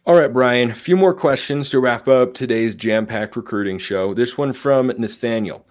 All 0.07 0.15
right, 0.15 0.33
Brian, 0.33 0.71
a 0.71 0.75
few 0.75 0.97
more 0.97 1.15
questions 1.15 1.71
to 1.71 1.79
wrap 1.79 2.09
up 2.09 2.35
today's 2.35 2.75
jam 2.75 3.07
packed 3.07 3.37
recruiting 3.37 3.79
show. 3.79 4.15
This 4.15 4.37
one 4.39 4.53
from 4.53 4.89
Nathaniel. 4.99 5.67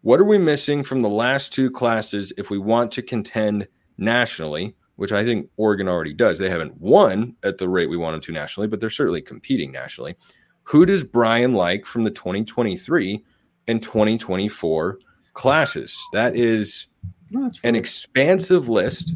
What 0.00 0.20
are 0.20 0.24
we 0.24 0.36
missing 0.36 0.82
from 0.82 1.00
the 1.00 1.08
last 1.08 1.52
two 1.52 1.70
classes 1.70 2.32
if 2.36 2.50
we 2.50 2.58
want 2.58 2.90
to 2.92 3.02
contend 3.02 3.68
nationally? 3.96 4.74
Which 4.96 5.12
I 5.12 5.24
think 5.24 5.50
Oregon 5.56 5.88
already 5.88 6.12
does. 6.12 6.38
They 6.38 6.50
haven't 6.50 6.80
won 6.80 7.36
at 7.42 7.58
the 7.58 7.68
rate 7.68 7.90
we 7.90 7.96
want 7.96 8.14
them 8.14 8.20
to 8.22 8.32
nationally, 8.32 8.68
but 8.68 8.80
they're 8.80 8.90
certainly 8.90 9.22
competing 9.22 9.72
nationally. 9.72 10.14
Who 10.64 10.86
does 10.86 11.02
Brian 11.02 11.52
like 11.52 11.84
from 11.84 12.04
the 12.04 12.10
2023 12.10 13.24
and 13.66 13.82
2024 13.82 14.98
classes? 15.32 16.00
That 16.12 16.36
is 16.36 16.86
an 17.64 17.74
expansive 17.74 18.68
list, 18.68 19.14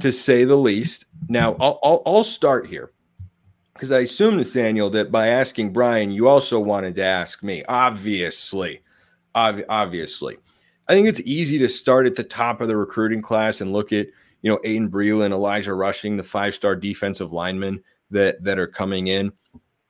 to 0.00 0.12
say 0.12 0.44
the 0.44 0.56
least. 0.56 1.04
Now, 1.28 1.56
I'll, 1.60 1.78
I'll, 1.82 2.02
I'll 2.06 2.24
start 2.24 2.66
here 2.66 2.90
because 3.74 3.92
I 3.92 4.00
assume, 4.00 4.36
Nathaniel, 4.36 4.90
that 4.90 5.12
by 5.12 5.28
asking 5.28 5.72
Brian, 5.72 6.10
you 6.10 6.26
also 6.26 6.58
wanted 6.58 6.96
to 6.96 7.04
ask 7.04 7.42
me. 7.42 7.62
Obviously, 7.68 8.80
Ob- 9.36 9.64
obviously, 9.68 10.36
I 10.88 10.94
think 10.94 11.06
it's 11.06 11.20
easy 11.20 11.58
to 11.58 11.68
start 11.68 12.06
at 12.06 12.16
the 12.16 12.24
top 12.24 12.60
of 12.60 12.68
the 12.68 12.76
recruiting 12.76 13.22
class 13.22 13.60
and 13.60 13.72
look 13.72 13.92
at 13.92 14.08
you 14.42 14.50
know 14.50 14.58
Aydin 14.64 14.88
Breland, 14.88 15.32
Elijah 15.32 15.74
Rushing, 15.74 16.16
the 16.16 16.22
five-star 16.22 16.76
defensive 16.76 17.32
linemen 17.32 17.82
that 18.10 18.42
that 18.44 18.58
are 18.58 18.66
coming 18.66 19.08
in. 19.08 19.32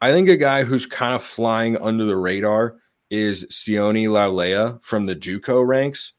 I 0.00 0.12
think 0.12 0.28
a 0.28 0.37
guy 0.37 0.64
who's 0.64 0.87
kind 0.87 1.14
of 1.14 1.22
flying 1.22 1.76
under 1.78 2.04
the 2.04 2.16
radar 2.16 2.76
is 3.11 3.46
Sione 3.46 4.08
Laulea 4.08 4.82
from 4.82 5.06
the 5.06 5.16
JUCO 5.16 5.66
ranks. 5.66 6.12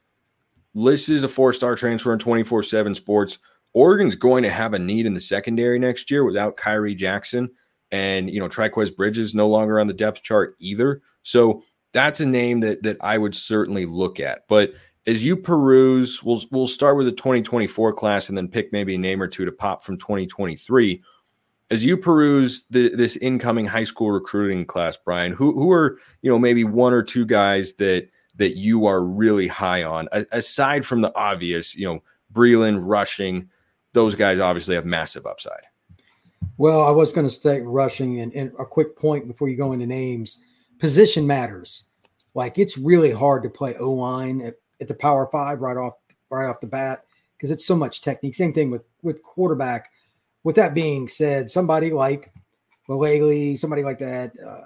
This 0.73 1.09
is 1.09 1.23
a 1.23 1.27
four-star 1.27 1.75
transfer 1.75 2.13
in 2.13 2.19
24/7 2.19 2.95
Sports. 2.95 3.39
Oregon's 3.73 4.15
going 4.15 4.43
to 4.43 4.49
have 4.49 4.73
a 4.73 4.79
need 4.79 5.05
in 5.05 5.13
the 5.13 5.21
secondary 5.21 5.79
next 5.79 6.09
year 6.09 6.23
without 6.23 6.57
Khyree 6.57 6.97
Jackson. 6.97 7.49
And, 7.91 8.29
you 8.29 8.39
know, 8.39 8.47
Trikweze 8.47 8.95
Bridges 8.95 9.33
no 9.33 9.47
longer 9.47 9.79
on 9.79 9.87
the 9.87 9.93
depth 9.93 10.21
chart 10.21 10.55
either. 10.59 11.01
So 11.23 11.63
that's 11.91 12.19
a 12.19 12.25
name 12.25 12.59
that 12.59 12.83
that 12.83 12.97
I 13.01 13.17
would 13.17 13.35
certainly 13.35 13.85
look 13.85 14.19
at. 14.19 14.47
But 14.47 14.73
as 15.09 15.25
you 15.25 15.35
peruse, 15.35 16.21
we'll 16.23 16.43
we'll 16.51 16.67
start 16.67 16.95
with 16.95 17.07
the 17.07 17.11
2024 17.11 17.93
class 17.93 18.29
and 18.29 18.37
then 18.37 18.47
pick 18.47 18.71
maybe 18.71 18.93
a 18.93 18.97
name 18.97 19.21
or 19.21 19.27
two 19.27 19.43
to 19.43 19.51
pop 19.51 19.83
from 19.83 19.97
2023. 19.97 21.01
As 21.71 21.83
you 21.83 21.97
peruse 21.97 22.65
the, 22.69 22.95
this 22.95 23.15
incoming 23.17 23.65
high 23.65 23.83
school 23.83 24.11
recruiting 24.11 24.65
class, 24.65 24.97
Brian, 24.97 25.31
who 25.31 25.53
who 25.53 25.71
are 25.71 25.99
you 26.21 26.29
know 26.29 26.37
maybe 26.37 26.63
one 26.63 26.93
or 26.93 27.01
two 27.01 27.25
guys 27.25 27.73
that 27.73 28.07
that 28.35 28.55
you 28.55 28.85
are 28.85 29.03
really 29.03 29.47
high 29.47 29.83
on, 29.83 30.07
a, 30.11 30.25
aside 30.31 30.85
from 30.85 31.01
the 31.01 31.11
obvious, 31.15 31.75
you 31.75 31.85
know, 31.85 32.01
Breland, 32.31 32.79
Rushing, 32.83 33.49
those 33.91 34.15
guys 34.15 34.39
obviously 34.39 34.75
have 34.75 34.85
massive 34.85 35.25
upside. 35.25 35.63
Well, 36.57 36.83
I 36.87 36.91
was 36.91 37.11
going 37.11 37.27
to 37.27 37.33
say 37.33 37.59
rushing 37.59 38.21
and, 38.21 38.33
and, 38.33 38.51
a 38.57 38.65
quick 38.65 38.95
point 38.95 39.27
before 39.27 39.49
you 39.49 39.57
go 39.57 39.73
into 39.73 39.85
names. 39.85 40.41
Position 40.79 41.27
matters. 41.27 41.89
Like 42.33 42.57
it's 42.57 42.77
really 42.77 43.11
hard 43.11 43.43
to 43.43 43.49
play 43.49 43.75
O 43.75 43.91
line 43.91 44.41
at, 44.41 44.55
at, 44.81 44.87
the 44.87 44.93
power 44.93 45.27
five 45.31 45.61
right 45.61 45.77
off 45.77 45.95
right 46.29 46.47
off 46.47 46.61
the 46.61 46.67
bat 46.67 47.05
because 47.37 47.51
it's 47.51 47.65
so 47.65 47.75
much 47.75 48.01
technique. 48.01 48.35
Same 48.35 48.53
thing 48.53 48.71
with 48.71 48.85
with 49.01 49.23
quarterback. 49.23 49.91
With 50.43 50.55
that 50.55 50.73
being 50.73 51.07
said, 51.07 51.49
somebody 51.49 51.91
like 51.91 52.31
Malele, 52.87 53.59
somebody 53.59 53.83
like 53.83 53.99
that, 53.99 54.31
uh, 54.39 54.61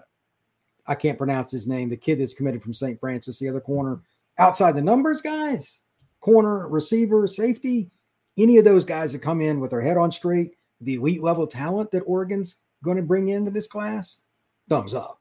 I 0.85 0.95
can't 0.95 1.17
pronounce 1.17 1.51
his 1.51 1.67
name. 1.67 1.89
The 1.89 1.97
kid 1.97 2.19
that's 2.19 2.35
committed 2.35 2.61
from 2.61 2.73
St. 2.73 2.99
Francis, 2.99 3.39
the 3.39 3.49
other 3.49 3.59
corner, 3.59 4.01
outside 4.37 4.75
the 4.75 4.81
numbers, 4.81 5.19
guys, 5.21 5.81
corner, 6.19 6.67
receiver, 6.69 7.25
safety, 7.25 7.91
any 8.37 8.57
of 8.57 8.65
those 8.65 8.85
guys 8.85 9.11
that 9.11 9.19
come 9.19 9.41
in 9.41 9.59
with 9.59 9.71
their 9.71 9.81
head 9.81 9.97
on 9.97 10.11
straight 10.11 10.51
the 10.83 10.95
elite 10.95 11.23
level 11.23 11.47
talent 11.47 11.91
that 11.91 12.01
Oregon's 12.01 12.59
going 12.83 12.97
to 12.97 13.03
bring 13.03 13.29
into 13.29 13.51
this 13.51 13.67
class, 13.67 14.21
thumbs 14.69 14.93
up. 14.93 15.19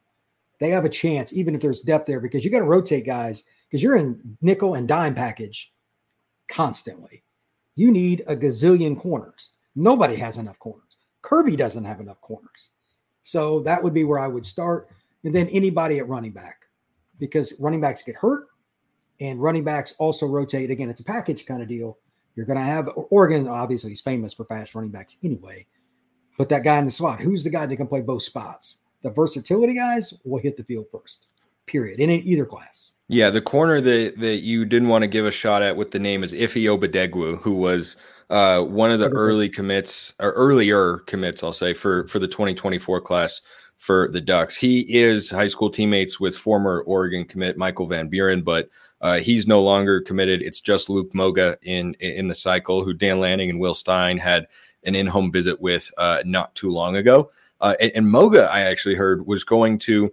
They 0.59 0.71
have 0.71 0.85
a 0.85 0.91
chance, 0.91 1.33
even 1.33 1.55
if 1.55 1.61
there's 1.61 1.81
depth 1.81 2.07
there, 2.07 2.21
because 2.21 2.45
you 2.45 2.51
got 2.51 2.61
to 2.61 2.65
rotate 2.65 3.07
guys 3.07 3.45
because 3.73 3.83
you're 3.83 3.97
in 3.97 4.37
nickel 4.43 4.75
and 4.75 4.87
dime 4.87 5.15
package 5.15 5.73
constantly. 6.47 7.25
You 7.75 7.91
need 7.91 8.23
a 8.27 8.37
gazillion 8.37 8.99
corners. 8.99 9.57
Nobody 9.75 10.15
has 10.17 10.37
enough 10.37 10.59
corners. 10.59 10.99
Kirby 11.23 11.57
doesn't 11.57 11.87
have 11.87 11.99
enough 11.99 12.21
corners. 12.21 12.73
So 13.23 13.61
that 13.61 13.83
would 13.83 13.95
be 13.95 14.05
where 14.05 14.19
I 14.19 14.29
would 14.29 14.45
start. 14.45 14.91
And 15.25 15.35
then 15.35 15.49
anybody 15.49 15.99
at 16.01 16.09
running 16.09 16.33
back, 16.33 16.67
because 17.19 17.59
running 17.61 17.81
backs 17.81 18.03
get 18.03 18.15
hurt 18.15 18.49
and 19.21 19.41
running 19.41 19.65
backs 19.65 19.95
also 19.99 20.27
rotate. 20.27 20.71
Again, 20.71 20.91
it's 20.91 21.01
a 21.01 21.05
package 21.05 21.47
kind 21.47 21.63
of 21.63 21.69
deal. 21.69 21.97
You're 22.37 22.45
going 22.45 22.59
to 22.59 22.65
have 22.65 22.91
Oregon, 23.09 23.49
obviously, 23.49 23.91
he's 23.91 24.03
famous 24.03 24.35
for 24.35 24.45
fast 24.45 24.75
running 24.75 24.91
backs 24.91 25.17
anyway. 25.25 25.67
Put 26.37 26.51
that 26.51 26.65
guy 26.65 26.79
in 26.79 26.85
the 26.85 26.91
slot. 26.91 27.21
Who's 27.21 27.43
the 27.43 27.51
guy 27.51 27.65
that 27.65 27.77
can 27.77 27.87
play 27.87 28.03
both 28.03 28.23
spots? 28.23 28.79
The 29.03 29.11
versatility 29.11 29.75
guys 29.75 30.13
will 30.25 30.43
hit 30.43 30.59
the 30.59 30.65
field 30.65 30.87
first, 30.93 31.27
period, 31.65 32.01
in 32.01 32.11
either 32.11 32.45
class. 32.45 32.93
Yeah, 33.13 33.29
the 33.29 33.43
corner 33.43 33.79
that, 33.79 34.15
that 34.21 34.39
you 34.39 34.65
didn't 34.65 34.89
want 34.89 35.03
to 35.03 35.07
give 35.07 35.27
a 35.27 35.31
shot 35.31 35.61
at 35.61 35.77
with 35.77 35.91
the 35.91 35.99
name 35.99 36.25
is 36.25 36.33
Ife 36.33 36.55
Obadegwu, 36.55 37.43
who 37.43 37.53
was 37.53 37.99
uh, 38.31 38.63
one 38.63 38.91
of 38.91 39.01
the 39.01 39.11
early 39.11 39.51
commits 39.51 40.15
or 40.19 40.31
earlier 40.31 41.01
commits, 41.01 41.43
I'll 41.43 41.53
say, 41.53 41.75
for, 41.75 42.07
for 42.07 42.19
the 42.19 42.27
2024 42.27 43.03
class 43.03 43.43
for 43.77 44.09
the 44.09 44.21
Ducks. 44.23 44.57
He 44.57 44.81
is 44.99 45.29
high 45.29 45.49
school 45.49 45.69
teammates 45.69 46.21
with 46.21 46.35
former 46.35 46.81
Oregon 46.87 47.27
commit 47.27 47.59
Michael 47.59 47.87
Van 47.87 48.09
Buren, 48.09 48.41
but 48.41 48.71
uh, 49.03 49.19
he's 49.19 49.47
no 49.47 49.63
longer 49.63 50.01
committed. 50.01 50.41
It's 50.41 50.63
just 50.63 50.89
Luke 50.89 51.15
Moga 51.15 51.59
in 51.61 51.93
in 52.01 52.29
the 52.29 52.35
cycle, 52.35 52.83
who 52.83 52.95
Dan 52.95 53.21
Lanning 53.21 53.51
and 53.51 53.61
Will 53.61 53.75
Stein 53.75 54.17
had 54.17 54.47
an 54.85 54.95
in-home 54.95 55.31
visit 55.31 55.61
with 55.61 55.93
uh, 55.99 56.23
not 56.25 56.55
too 56.55 56.71
long 56.71 56.97
ago. 56.97 57.31
Uh, 57.61 57.75
and, 57.79 57.93
and, 57.95 58.11
Moga, 58.11 58.49
I 58.51 58.63
actually 58.63 58.95
heard, 58.95 59.27
was 59.27 59.45
going 59.45 59.79
to 59.81 60.13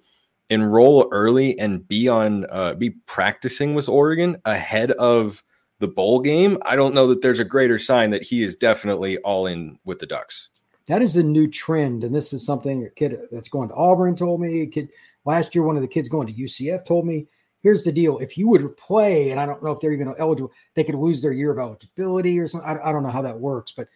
enroll 0.49 1.07
early 1.11 1.57
and 1.59 1.87
be 1.87 2.07
on 2.07 2.45
uh, 2.51 2.73
be 2.73 2.91
practicing 3.05 3.75
with 3.75 3.87
Oregon 3.87 4.37
ahead 4.45 4.91
of 4.91 5.43
the 5.79 5.87
bowl 5.87 6.19
game. 6.19 6.57
I 6.65 6.75
don't 6.75 6.93
know 6.93 7.07
that 7.07 7.21
there's 7.21 7.39
a 7.39 7.45
greater 7.45 7.79
sign 7.79 8.09
that 8.11 8.23
he 8.23 8.43
is 8.43 8.55
definitely 8.55 9.17
all 9.19 9.47
in 9.47 9.79
with 9.85 9.99
the 9.99 10.05
Ducks. 10.05 10.49
That 10.87 11.01
is 11.01 11.15
a 11.15 11.23
new 11.23 11.47
trend, 11.47 12.03
and 12.03 12.13
this 12.13 12.33
is 12.33 12.43
something 12.43 12.83
a 12.83 12.89
kid 12.89 13.17
that's 13.31 13.49
going 13.49 13.69
to 13.69 13.75
Auburn 13.75 14.15
told 14.15 14.41
me. 14.41 14.61
A 14.61 14.67
kid 14.67 14.89
last 15.25 15.53
year, 15.53 15.63
one 15.63 15.75
of 15.75 15.83
the 15.83 15.87
kids 15.87 16.09
going 16.09 16.27
to 16.27 16.33
UCF 16.33 16.83
told 16.83 17.05
me 17.05 17.27
here's 17.61 17.83
the 17.83 17.91
deal: 17.91 18.17
if 18.17 18.37
you 18.37 18.47
would 18.49 18.75
play, 18.75 19.29
and 19.29 19.39
I 19.39 19.45
don't 19.45 19.63
know 19.63 19.71
if 19.71 19.79
they're 19.79 19.93
even 19.93 20.13
eligible, 20.17 20.51
they 20.73 20.83
could 20.83 20.95
lose 20.95 21.21
their 21.21 21.31
year 21.31 21.51
of 21.51 21.59
eligibility 21.59 22.39
or 22.39 22.47
something. 22.47 22.67
I, 22.67 22.89
I 22.89 22.91
don't 22.91 23.03
know 23.03 23.09
how 23.09 23.21
that 23.21 23.39
works, 23.39 23.71
but 23.71 23.87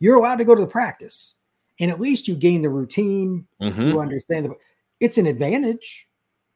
you're 0.00 0.16
allowed 0.16 0.36
to 0.36 0.44
go 0.44 0.56
to 0.56 0.60
the 0.60 0.66
practice, 0.66 1.34
and 1.78 1.88
at 1.88 2.00
least 2.00 2.26
you 2.26 2.34
gain 2.34 2.62
the 2.62 2.68
routine. 2.68 3.46
Mm-hmm. 3.62 3.88
You 3.88 4.00
understand 4.00 4.46
the, 4.46 4.54
it's 5.00 5.18
an 5.18 5.26
advantage. 5.26 6.06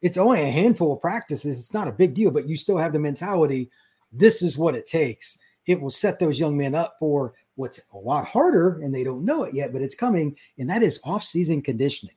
it's 0.02 0.18
only 0.18 0.42
a 0.42 0.50
handful 0.50 0.92
of 0.92 1.00
practices. 1.00 1.58
It's 1.58 1.74
not 1.74 1.88
a 1.88 1.92
big 1.92 2.14
deal, 2.14 2.30
but 2.30 2.46
you 2.46 2.56
still 2.56 2.76
have 2.76 2.92
the 2.92 2.98
mentality 2.98 3.70
this 4.16 4.42
is 4.42 4.56
what 4.56 4.74
it 4.74 4.86
takes. 4.86 5.38
It 5.66 5.80
will 5.80 5.90
set 5.90 6.18
those 6.18 6.38
young 6.38 6.56
men 6.56 6.74
up 6.74 6.96
for 6.98 7.34
what's 7.56 7.80
a 7.92 7.98
lot 7.98 8.26
harder, 8.26 8.80
and 8.82 8.94
they 8.94 9.04
don't 9.04 9.24
know 9.24 9.44
it 9.44 9.54
yet, 9.54 9.72
but 9.72 9.82
it's 9.82 9.94
coming, 9.94 10.36
and 10.58 10.68
that 10.70 10.82
is 10.82 11.00
off-season 11.04 11.62
conditioning. 11.62 12.14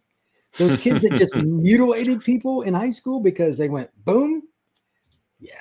Those 0.58 0.76
kids 0.76 1.04
that 1.04 1.18
just 1.18 1.36
mutilated 1.36 2.24
people 2.24 2.64
in 2.64 2.74
high 2.74 2.92
school 2.92 3.20
because 3.20 3.58
they 3.58 3.70
went 3.70 3.90
boom, 4.06 4.44
yeah, 5.40 5.54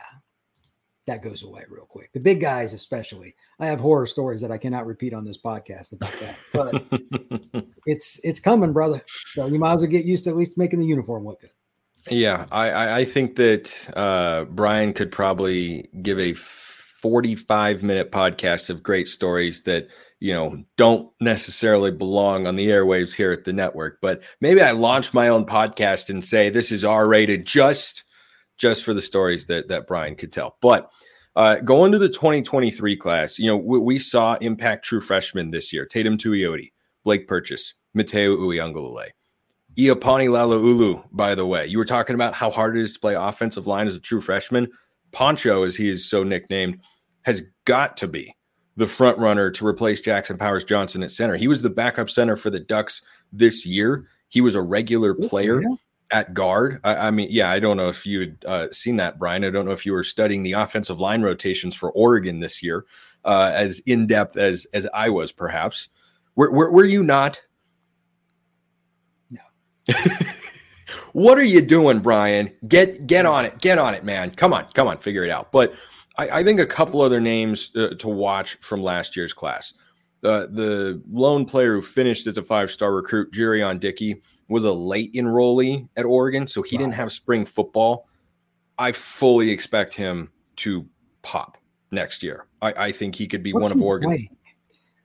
that 1.07 1.23
goes 1.23 1.43
away 1.43 1.65
real 1.69 1.87
quick. 1.87 2.13
The 2.13 2.21
big 2.21 2.41
guys, 2.41 2.73
especially. 2.73 3.35
I 3.59 3.67
have 3.67 3.81
horror 3.81 4.07
stories 4.07 4.41
that 4.41 4.51
I 4.51 4.59
cannot 4.59 4.87
repeat 4.87 5.15
on 5.15 5.25
this 5.25 5.39
podcast 5.39 5.93
about 5.93 6.13
that, 6.13 6.39
but 7.53 7.67
it's 7.87 8.21
it's 8.25 8.41
coming, 8.41 8.73
brother. 8.73 9.03
So 9.27 9.47
you 9.47 9.59
might 9.59 9.75
as 9.75 9.81
well 9.83 9.91
get 9.91 10.05
used 10.05 10.25
to 10.25 10.31
at 10.31 10.37
least 10.37 10.59
making 10.59 10.81
the 10.81 10.87
uniform 10.87 11.25
look 11.25 11.41
good. 11.41 11.51
Yeah, 12.11 12.47
I 12.53 13.01
I 13.01 13.05
think 13.05 13.37
that 13.37 13.91
uh, 13.97 14.45
Brian 14.45 14.93
could 14.93 15.11
probably 15.11 15.89
give 16.03 16.19
a 16.19 16.35
45 16.35 17.83
minute 17.83 18.11
podcast 18.11 18.69
of 18.71 18.83
great 18.83 19.07
stories 19.07 19.63
that 19.63 19.89
you 20.19 20.33
know 20.33 20.65
don't 20.77 21.11
necessarily 21.21 21.91
belong 21.91 22.47
on 22.47 22.57
the 22.57 22.69
airwaves 22.69 23.15
here 23.15 23.31
at 23.31 23.45
the 23.45 23.53
network 23.53 23.99
but 24.01 24.23
maybe 24.41 24.63
i 24.63 24.71
launch 24.71 25.13
my 25.13 25.29
own 25.29 25.45
podcast 25.45 26.09
and 26.09 26.25
say 26.25 26.49
this 26.49 26.73
is 26.73 26.85
r 26.85 27.07
rated 27.07 27.45
just 27.45 28.03
just 28.57 28.85
for 28.85 28.95
the 28.95 29.03
stories 29.03 29.47
that 29.47 29.69
that 29.69 29.87
brian 29.87 30.15
could 30.15 30.33
tell 30.33 30.57
but 30.61 30.91
uh, 31.37 31.57
going 31.57 31.93
to 31.93 31.99
the 31.99 32.09
2023 32.09 32.97
class 32.97 33.39
you 33.39 33.47
know 33.47 33.57
we, 33.57 33.79
we 33.79 33.99
saw 33.99 34.35
impact 34.41 34.85
true 34.85 35.01
freshmen 35.01 35.51
this 35.51 35.73
year 35.73 35.87
teitum 35.87 36.17
tuioti 36.17 36.73
blake 37.05 37.29
purchase 37.29 37.75
Matayo 37.97 38.37
Uiagalelei. 38.39 39.09
Iapani 39.77 40.29
Laloulu, 40.29 41.05
by 41.13 41.35
the 41.35 41.47
way, 41.47 41.67
you 41.67 41.79
were 41.79 41.85
talking 41.85 42.15
about 42.15 42.35
how 42.35 42.51
hard 42.51 42.77
it 42.77 42.83
is 42.83 42.93
to 42.95 43.01
play 43.01 43.15
offensive 43.15 43.67
line 43.67 43.87
as 43.87 43.95
a 43.95 44.01
true 44.01 44.21
freshman. 44.21 44.69
Poncho, 45.13 45.65
as 45.65 45.77
he 45.77 45.89
is 45.89 46.09
so 46.09 46.23
nicknamed, 46.23 46.81
has 47.23 47.43
got 47.65 47.97
to 47.99 48.09
be 48.09 48.35
the 48.77 48.87
front 48.87 49.19
runner 49.19 49.51
to 49.51 49.67
replace 49.67 50.01
Jackson 50.01 50.39
Powers 50.39 50.65
Johnson 50.65 51.03
at 51.03 51.11
center. 51.11 51.37
He 51.37 51.49
was 51.49 51.63
the 51.63 51.71
backup 51.71 52.11
center 52.11 52.37
for 52.37 52.51
the 52.51 52.61
Ducks 52.61 53.03
this 53.33 53.67
year. 53.67 54.07
He 54.29 54.41
was 54.41 54.55
a 54.55 54.63
regular 54.63 55.15
player 55.15 55.63
yeah. 55.63 55.69
At 56.11 56.35
guard. 56.35 56.81
I, 56.85 56.97
I, 56.97 57.11
mean, 57.11 57.29
yeah, 57.31 57.51
I 57.51 57.59
don't 57.59 57.77
know 57.77 57.89
if 57.89 58.07
you 58.07 58.21
had 58.21 58.45
uh, 58.47 58.67
seen 58.73 58.97
that, 58.97 59.19
Brian. 59.19 59.45
I 59.45 59.51
don't 59.51 59.65
know 59.65 59.73
if 59.73 59.85
you 59.85 59.93
were 59.93 60.05
studying 60.05 60.43
the 60.43 60.53
offensive 60.53 61.01
line 61.01 61.23
rotations 61.23 61.75
for 61.75 61.91
Oregon 61.93 62.41
this 62.41 62.63
year 62.63 62.85
uh, 63.27 63.51
as 63.53 63.81
in 63.81 64.07
depth 64.07 64.37
as 64.37 64.67
as 64.73 64.89
I 64.95 65.11
was, 65.11 65.33
perhaps. 65.33 65.89
Were, 66.37 66.51
were, 66.51 66.71
were 66.71 66.85
you 66.85 67.03
not? 67.03 67.41
No. 69.31 69.95
what 71.13 71.37
are 71.37 71.45
you 71.45 71.61
doing, 71.61 71.99
Brian? 71.99 72.53
Get 72.67 73.07
get 73.07 73.27
on 73.27 73.45
it. 73.45 73.59
Get 73.59 73.79
on 73.79 73.95
it, 73.95 74.05
man. 74.05 74.31
Come 74.31 74.55
on, 74.55 74.67
come 74.75 74.87
on, 74.87 74.99
figure 74.99 75.25
it 75.25 75.31
out. 75.31 75.51
But 75.51 75.75
I, 76.17 76.29
I 76.29 76.45
think 76.45 76.61
a 76.61 76.67
couple 76.67 77.03
other 77.03 77.21
names 77.21 77.73
uh, 77.77 77.95
to 77.99 78.09
watch 78.09 78.55
from 78.61 78.83
last 78.83 79.17
year's 79.17 79.33
class. 79.33 79.75
Uh, 80.25 80.47
the 80.51 81.03
lone 81.11 81.45
player 81.45 81.75
who 81.75 81.83
finished 81.83 82.27
as 82.27 82.39
a 82.39 82.43
five 82.43 82.71
star 82.71 82.95
recruit, 82.95 83.33
Jurion 83.33 83.81
Dickey, 83.81 84.23
was 84.49 84.65
a 84.65 84.73
late 84.73 85.13
enrollee 85.15 85.89
at 85.97 86.05
Oregon, 86.05 86.47
so 86.47 86.63
he 86.63 86.77
wow. 86.77 86.83
didn't 86.83 86.95
have 86.95 87.13
spring 87.13 87.45
football. 87.45 88.09
I 88.79 88.93
fully 88.93 89.51
expect 89.51 89.95
him 89.95 90.31
to 90.57 90.87
pop 91.23 91.59
next 91.91 92.23
year. 92.23 92.47
I, 92.63 92.73
I 92.77 92.93
think 92.93 93.15
he 93.15 93.27
could 93.27 93.43
be 93.43 93.53
What's 93.53 93.63
one 93.63 93.73
of 93.73 93.83
Oregon. 93.83 94.11
Play? 94.11 94.31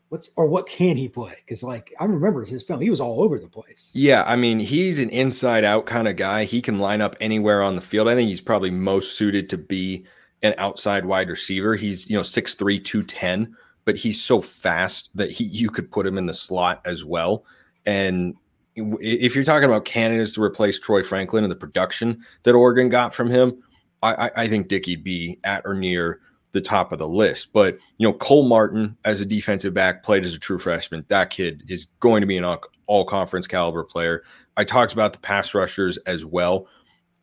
What's 0.09 0.29
or 0.35 0.45
what 0.45 0.67
can 0.67 0.97
he 0.97 1.07
play? 1.07 1.35
Because 1.45 1.63
like 1.63 1.93
I 1.99 2.05
remember 2.05 2.43
his 2.43 2.63
film, 2.63 2.81
he 2.81 2.89
was 2.89 2.99
all 2.99 3.23
over 3.23 3.39
the 3.39 3.47
place. 3.47 3.91
Yeah, 3.93 4.23
I 4.27 4.35
mean 4.35 4.59
he's 4.59 4.99
an 4.99 5.09
inside 5.09 5.63
out 5.63 5.85
kind 5.85 6.07
of 6.07 6.17
guy. 6.17 6.43
He 6.43 6.61
can 6.61 6.79
line 6.79 6.99
up 6.99 7.15
anywhere 7.21 7.63
on 7.63 7.75
the 7.75 7.81
field. 7.81 8.09
I 8.09 8.15
think 8.15 8.27
he's 8.27 8.41
probably 8.41 8.71
most 8.71 9.17
suited 9.17 9.47
to 9.49 9.57
be 9.57 10.05
an 10.43 10.53
outside 10.57 11.05
wide 11.05 11.29
receiver. 11.29 11.75
He's, 11.75 12.09
you 12.09 12.15
know, 12.15 12.23
6'3, 12.23 12.83
210, 12.83 13.55
but 13.85 13.95
he's 13.95 14.21
so 14.21 14.41
fast 14.41 15.15
that 15.15 15.31
he 15.31 15.45
you 15.45 15.69
could 15.69 15.91
put 15.91 16.05
him 16.05 16.17
in 16.17 16.25
the 16.25 16.33
slot 16.33 16.81
as 16.85 17.05
well. 17.05 17.45
And 17.85 18.35
if 18.75 19.35
you're 19.35 19.43
talking 19.43 19.67
about 19.67 19.85
candidates 19.85 20.33
to 20.33 20.43
replace 20.43 20.79
Troy 20.79 21.03
Franklin 21.03 21.43
and 21.43 21.51
the 21.51 21.57
production 21.57 22.23
that 22.43 22.55
Oregon 22.55 22.89
got 22.89 23.13
from 23.13 23.29
him, 23.29 23.61
I, 24.03 24.31
I 24.35 24.47
think 24.47 24.67
Dickey'd 24.67 25.03
be 25.03 25.39
at 25.43 25.61
or 25.65 25.73
near 25.73 26.21
the 26.51 26.61
top 26.61 26.91
of 26.91 26.99
the 26.99 27.07
list. 27.07 27.49
But 27.53 27.77
you 27.97 28.07
know, 28.07 28.13
Cole 28.13 28.47
Martin 28.47 28.97
as 29.05 29.21
a 29.21 29.25
defensive 29.25 29.73
back 29.73 30.03
played 30.03 30.25
as 30.25 30.33
a 30.33 30.39
true 30.39 30.59
freshman. 30.59 31.05
That 31.07 31.29
kid 31.29 31.63
is 31.67 31.87
going 31.99 32.21
to 32.21 32.27
be 32.27 32.37
an 32.37 32.43
all, 32.43 32.61
all 32.87 33.05
conference 33.05 33.47
caliber 33.47 33.83
player. 33.83 34.23
I 34.57 34.63
talked 34.63 34.93
about 34.93 35.13
the 35.13 35.19
pass 35.19 35.53
rushers 35.53 35.97
as 35.99 36.25
well. 36.25 36.67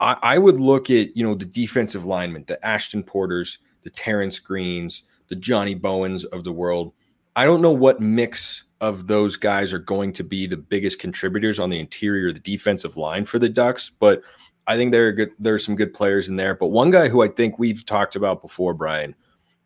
I, 0.01 0.17
I 0.23 0.39
would 0.39 0.59
look 0.59 0.91
at 0.91 1.17
you 1.17 1.25
know 1.25 1.35
the 1.35 1.45
defensive 1.45 2.05
linemen, 2.05 2.45
the 2.47 2.65
Ashton 2.65 3.03
Porters, 3.03 3.59
the 3.83 3.91
Terrence 3.91 4.39
Greens, 4.39 5.03
the 5.29 5.37
Johnny 5.37 5.75
Bowens 5.75 6.25
of 6.27 6.45
the 6.45 6.53
world. 6.53 6.93
I 7.39 7.45
don't 7.45 7.63
know 7.63 7.71
what 7.71 8.01
mix 8.01 8.65
of 8.81 9.07
those 9.07 9.37
guys 9.37 9.73
are 9.73 9.79
going 9.79 10.13
to 10.15 10.25
be 10.25 10.49
the 10.49 10.57
biggest 10.57 10.99
contributors 10.99 11.61
on 11.61 11.69
the 11.69 11.79
interior 11.79 12.29
of 12.29 12.35
the 12.35 12.41
defensive 12.41 12.97
line 12.97 13.25
for 13.25 13.39
the 13.39 13.49
Ducks, 13.49 13.93
but 14.01 14.23
I 14.67 14.77
think 14.77 14.91
there 14.91 15.07
are 15.07 15.13
good 15.13 15.31
there 15.39 15.55
are 15.55 15.59
some 15.61 15.77
good 15.77 15.95
players 15.95 16.29
in 16.29 16.35
there. 16.35 16.57
But 16.57 16.69
one 16.69 16.91
guy 16.91 17.09
who 17.09 17.23
I 17.23 17.29
think 17.29 17.57
we've 17.57 17.87
talked 17.87 18.17
about 18.17 18.43
before, 18.43 18.75
Brian, 18.75 19.15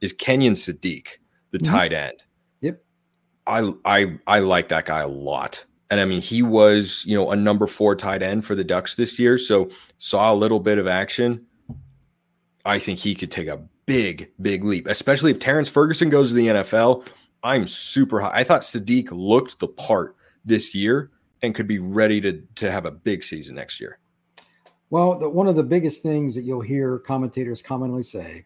is 0.03 0.13
Kenyon 0.13 0.53
Sadiq, 0.53 1.07
the 1.51 1.59
mm-hmm. 1.59 1.73
tight 1.73 1.95
end. 1.95 2.23
Yep. 2.61 2.85
I 3.47 3.73
I 3.87 4.19
I 4.27 4.41
like 4.41 4.69
that 4.69 4.85
guy 4.85 5.01
a 5.01 5.09
lot. 5.09 5.65
And 5.91 5.99
I 5.99 6.05
mean, 6.05 6.21
he 6.21 6.43
was, 6.43 7.07
you 7.07 7.17
know, 7.17 7.31
a 7.31 7.37
number 7.37 7.67
four 7.67 7.97
tight 7.97 8.23
end 8.23 8.45
for 8.45 8.55
the 8.55 8.65
Ducks 8.65 8.97
this 8.97 9.19
year. 9.19 9.39
So 9.39 9.71
saw 9.97 10.31
a 10.31 10.37
little 10.37 10.61
bit 10.61 10.77
of 10.77 10.87
action. 10.87 11.47
I 12.67 12.79
think 12.79 12.99
he 12.99 13.15
could 13.15 13.31
take 13.31 13.49
a 13.49 13.65
big, 13.87 14.29
big 14.43 14.63
leap, 14.63 14.87
especially 14.89 15.31
if 15.31 15.39
Terrance 15.39 15.71
Ferguson 15.71 16.11
goes 16.11 16.29
to 16.29 16.35
the 16.35 16.49
NFL. 16.49 17.09
I'm 17.43 17.67
super 17.67 18.21
high. 18.21 18.33
I 18.33 18.45
thought 18.45 18.63
Sadiq 18.63 19.11
looked 19.11 19.59
the 19.59 19.69
part 19.69 20.17
this 20.45 20.75
year 20.75 21.11
and 21.43 21.55
could 21.55 21.67
be 21.67 21.79
ready 21.79 22.21
to, 22.21 22.41
to 22.57 22.71
have 22.71 22.87
a 22.87 22.91
big 22.91 23.25
season 23.25 23.57
next 23.57 23.81
year. 23.81 23.99
Well, 24.91 25.19
the, 25.19 25.29
one 25.29 25.49
of 25.49 25.57
the 25.57 25.63
biggest 25.63 26.03
things 26.03 26.35
that 26.35 26.43
you'll 26.43 26.61
hear 26.61 26.99
commentators 26.99 27.63
commonly 27.63 28.03
say 28.03 28.45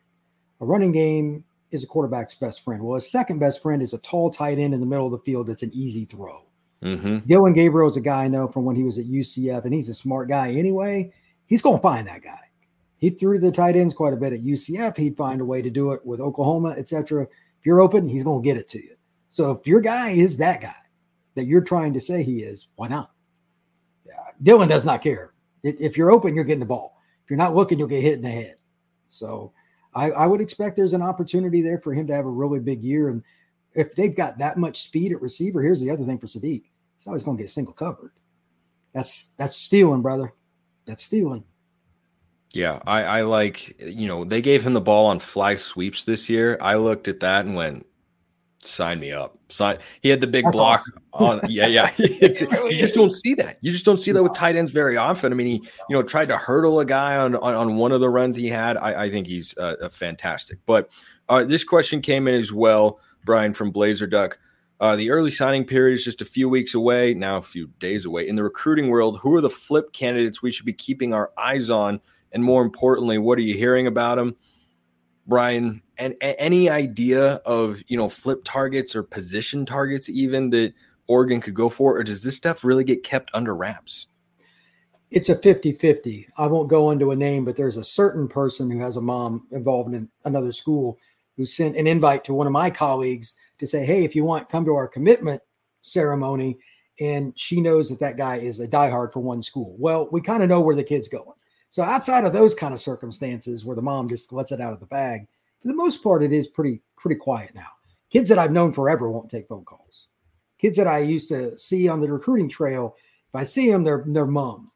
a 0.60 0.64
running 0.64 0.92
game 0.92 1.44
is 1.72 1.84
a 1.84 1.86
quarterback's 1.86 2.34
best 2.34 2.62
friend. 2.62 2.82
Well, 2.82 2.94
his 2.94 3.10
second 3.10 3.38
best 3.38 3.60
friend 3.60 3.82
is 3.82 3.92
a 3.92 3.98
tall 3.98 4.30
tight 4.30 4.58
end 4.58 4.72
in 4.72 4.80
the 4.80 4.86
middle 4.86 5.06
of 5.06 5.12
the 5.12 5.18
field 5.18 5.48
that's 5.48 5.62
an 5.62 5.72
easy 5.74 6.04
throw. 6.04 6.46
Mm-hmm. 6.82 7.18
Dillon 7.26 7.52
Gabriel 7.52 7.88
is 7.88 7.96
a 7.96 8.00
guy 8.00 8.24
I 8.24 8.28
know 8.28 8.48
from 8.48 8.64
when 8.64 8.76
he 8.76 8.84
was 8.84 8.98
at 8.98 9.06
UCF, 9.06 9.64
and 9.64 9.74
he's 9.74 9.88
a 9.88 9.94
smart 9.94 10.28
guy 10.28 10.52
anyway. 10.52 11.12
He's 11.46 11.62
going 11.62 11.78
to 11.78 11.82
find 11.82 12.06
that 12.06 12.22
guy. 12.22 12.38
He 12.98 13.10
threw 13.10 13.38
the 13.38 13.52
tight 13.52 13.76
ends 13.76 13.94
quite 13.94 14.12
a 14.12 14.16
bit 14.16 14.32
at 14.32 14.42
UCF. 14.42 14.96
He'd 14.96 15.16
find 15.16 15.40
a 15.40 15.44
way 15.44 15.62
to 15.62 15.70
do 15.70 15.92
it 15.92 16.04
with 16.04 16.20
Oklahoma, 16.20 16.70
etc. 16.78 17.26
You're 17.66 17.80
open, 17.80 18.08
he's 18.08 18.22
going 18.22 18.42
to 18.42 18.46
get 18.46 18.56
it 18.56 18.68
to 18.68 18.78
you. 18.78 18.94
So 19.28 19.50
if 19.50 19.66
your 19.66 19.80
guy 19.80 20.10
is 20.10 20.36
that 20.36 20.60
guy 20.60 20.76
that 21.34 21.46
you're 21.46 21.60
trying 21.60 21.92
to 21.94 22.00
say 22.00 22.22
he 22.22 22.38
is, 22.38 22.68
why 22.76 22.86
not? 22.86 23.10
Dillon 24.40 24.68
does 24.68 24.84
not 24.84 25.02
care. 25.02 25.34
If 25.64 25.96
you're 25.96 26.12
open, 26.12 26.36
you're 26.36 26.44
getting 26.44 26.60
the 26.60 26.66
ball. 26.66 27.02
If 27.24 27.30
you're 27.30 27.36
not 27.36 27.56
looking, 27.56 27.76
you'll 27.76 27.88
get 27.88 28.02
hit 28.02 28.14
in 28.14 28.22
the 28.22 28.30
head. 28.30 28.54
So 29.10 29.52
I, 29.94 30.12
I 30.12 30.26
would 30.26 30.40
expect 30.40 30.76
there's 30.76 30.92
an 30.92 31.02
opportunity 31.02 31.60
there 31.60 31.80
for 31.80 31.92
him 31.92 32.06
to 32.06 32.14
have 32.14 32.24
a 32.24 32.30
really 32.30 32.60
big 32.60 32.84
year. 32.84 33.08
And 33.08 33.20
if 33.74 33.96
they've 33.96 34.14
got 34.14 34.38
that 34.38 34.58
much 34.58 34.82
speed 34.82 35.10
at 35.10 35.20
receiver, 35.20 35.60
here's 35.60 35.80
the 35.80 35.90
other 35.90 36.04
thing 36.04 36.18
for 36.18 36.28
Sadiq. 36.28 36.62
He's 36.96 37.06
always 37.08 37.24
going 37.24 37.36
to 37.36 37.42
get 37.42 37.50
a 37.50 37.52
single 37.52 37.74
covered. 37.74 38.12
That's 38.94 39.32
that's 39.36 39.56
stealing, 39.56 40.02
brother. 40.02 40.32
That's 40.86 41.02
stealing. 41.02 41.42
Yeah, 42.56 42.80
I, 42.86 43.02
I 43.02 43.22
like 43.22 43.78
you 43.80 44.08
know 44.08 44.24
they 44.24 44.40
gave 44.40 44.66
him 44.66 44.72
the 44.72 44.80
ball 44.80 45.06
on 45.06 45.18
fly 45.18 45.56
sweeps 45.56 46.04
this 46.04 46.30
year. 46.30 46.56
I 46.62 46.76
looked 46.76 47.06
at 47.06 47.20
that 47.20 47.44
and 47.44 47.54
went, 47.54 47.86
sign 48.60 48.98
me 48.98 49.12
up. 49.12 49.36
Sign. 49.50 49.76
He 50.00 50.08
had 50.08 50.22
the 50.22 50.26
big 50.26 50.46
That's 50.46 50.56
block 50.56 50.82
awesome. 51.12 51.42
on. 51.42 51.50
Yeah, 51.50 51.66
yeah. 51.66 51.92
you 51.98 52.70
just 52.70 52.94
don't 52.94 53.12
see 53.12 53.34
that. 53.34 53.58
You 53.60 53.72
just 53.72 53.84
don't 53.84 53.98
see 53.98 54.10
that 54.10 54.22
with 54.22 54.32
tight 54.32 54.56
ends 54.56 54.70
very 54.70 54.96
often. 54.96 55.32
I 55.32 55.36
mean, 55.36 55.46
he 55.46 55.68
you 55.90 55.96
know 55.96 56.02
tried 56.02 56.28
to 56.28 56.38
hurdle 56.38 56.80
a 56.80 56.86
guy 56.86 57.18
on 57.18 57.36
on, 57.36 57.52
on 57.52 57.76
one 57.76 57.92
of 57.92 58.00
the 58.00 58.08
runs 58.08 58.36
he 58.36 58.48
had. 58.48 58.78
I, 58.78 59.04
I 59.04 59.10
think 59.10 59.26
he's 59.26 59.54
uh, 59.58 59.90
fantastic. 59.90 60.58
But 60.64 60.90
uh, 61.28 61.44
this 61.44 61.62
question 61.62 62.00
came 62.00 62.26
in 62.26 62.34
as 62.34 62.54
well, 62.54 63.00
Brian 63.26 63.52
from 63.52 63.70
Blazer 63.70 64.06
Duck. 64.06 64.38
Uh, 64.80 64.96
the 64.96 65.10
early 65.10 65.30
signing 65.30 65.64
period 65.64 65.94
is 65.94 66.04
just 66.04 66.22
a 66.22 66.24
few 66.24 66.48
weeks 66.48 66.74
away, 66.74 67.12
now 67.12 67.36
a 67.36 67.42
few 67.42 67.66
days 67.78 68.06
away. 68.06 68.26
In 68.26 68.34
the 68.34 68.44
recruiting 68.44 68.88
world, 68.88 69.18
who 69.18 69.34
are 69.34 69.40
the 69.42 69.50
flip 69.50 69.92
candidates 69.92 70.42
we 70.42 70.50
should 70.50 70.66
be 70.66 70.72
keeping 70.72 71.12
our 71.12 71.32
eyes 71.36 71.68
on? 71.68 72.00
And 72.32 72.42
more 72.42 72.62
importantly, 72.62 73.18
what 73.18 73.38
are 73.38 73.42
you 73.42 73.54
hearing 73.54 73.86
about 73.86 74.16
them? 74.16 74.36
Brian, 75.26 75.82
and, 75.98 76.14
and 76.20 76.36
any 76.38 76.70
idea 76.70 77.34
of, 77.46 77.82
you 77.88 77.96
know, 77.96 78.08
flip 78.08 78.42
targets 78.44 78.94
or 78.94 79.02
position 79.02 79.66
targets 79.66 80.08
even 80.08 80.50
that 80.50 80.72
Oregon 81.08 81.40
could 81.40 81.54
go 81.54 81.68
for? 81.68 81.98
Or 81.98 82.04
does 82.04 82.22
this 82.22 82.36
stuff 82.36 82.64
really 82.64 82.84
get 82.84 83.02
kept 83.02 83.30
under 83.34 83.54
wraps? 83.54 84.08
It's 85.10 85.28
a 85.28 85.36
50 85.36 85.72
50. 85.72 86.28
I 86.36 86.46
won't 86.46 86.68
go 86.68 86.90
into 86.90 87.12
a 87.12 87.16
name, 87.16 87.44
but 87.44 87.56
there's 87.56 87.76
a 87.76 87.84
certain 87.84 88.28
person 88.28 88.70
who 88.70 88.80
has 88.80 88.96
a 88.96 89.00
mom 89.00 89.46
involved 89.52 89.94
in 89.94 90.08
another 90.24 90.52
school 90.52 90.98
who 91.36 91.46
sent 91.46 91.76
an 91.76 91.86
invite 91.86 92.24
to 92.24 92.34
one 92.34 92.46
of 92.46 92.52
my 92.52 92.70
colleagues 92.70 93.38
to 93.58 93.66
say, 93.66 93.84
hey, 93.84 94.04
if 94.04 94.16
you 94.16 94.24
want, 94.24 94.48
come 94.48 94.64
to 94.64 94.74
our 94.74 94.88
commitment 94.88 95.40
ceremony. 95.82 96.58
And 96.98 97.32
she 97.38 97.60
knows 97.60 97.88
that 97.90 98.00
that 98.00 98.16
guy 98.16 98.38
is 98.38 98.58
a 98.58 98.66
diehard 98.66 99.12
for 99.12 99.20
one 99.20 99.42
school. 99.42 99.76
Well, 99.78 100.08
we 100.10 100.20
kind 100.20 100.42
of 100.42 100.48
know 100.48 100.60
where 100.60 100.74
the 100.74 100.82
kid's 100.82 101.08
going. 101.08 101.35
So 101.76 101.82
outside 101.82 102.24
of 102.24 102.32
those 102.32 102.54
kind 102.54 102.72
of 102.72 102.80
circumstances 102.80 103.66
where 103.66 103.76
the 103.76 103.82
mom 103.82 104.08
just 104.08 104.32
lets 104.32 104.50
it 104.50 104.62
out 104.62 104.72
of 104.72 104.80
the 104.80 104.86
bag, 104.86 105.26
for 105.60 105.68
the 105.68 105.74
most 105.74 106.02
part, 106.02 106.22
it 106.22 106.32
is 106.32 106.48
pretty 106.48 106.80
pretty 106.96 107.16
quiet 107.16 107.54
now. 107.54 107.68
Kids 108.08 108.30
that 108.30 108.38
I've 108.38 108.50
known 108.50 108.72
forever 108.72 109.10
won't 109.10 109.30
take 109.30 109.46
phone 109.46 109.66
calls. 109.66 110.08
Kids 110.56 110.78
that 110.78 110.86
I 110.86 111.00
used 111.00 111.28
to 111.28 111.58
see 111.58 111.86
on 111.86 112.00
the 112.00 112.10
recruiting 112.10 112.48
trail, 112.48 112.96
if 113.28 113.34
I 113.34 113.44
see 113.44 113.70
them, 113.70 113.84
they're 113.84 114.04
they're 114.06 114.24
mum. 114.24 114.70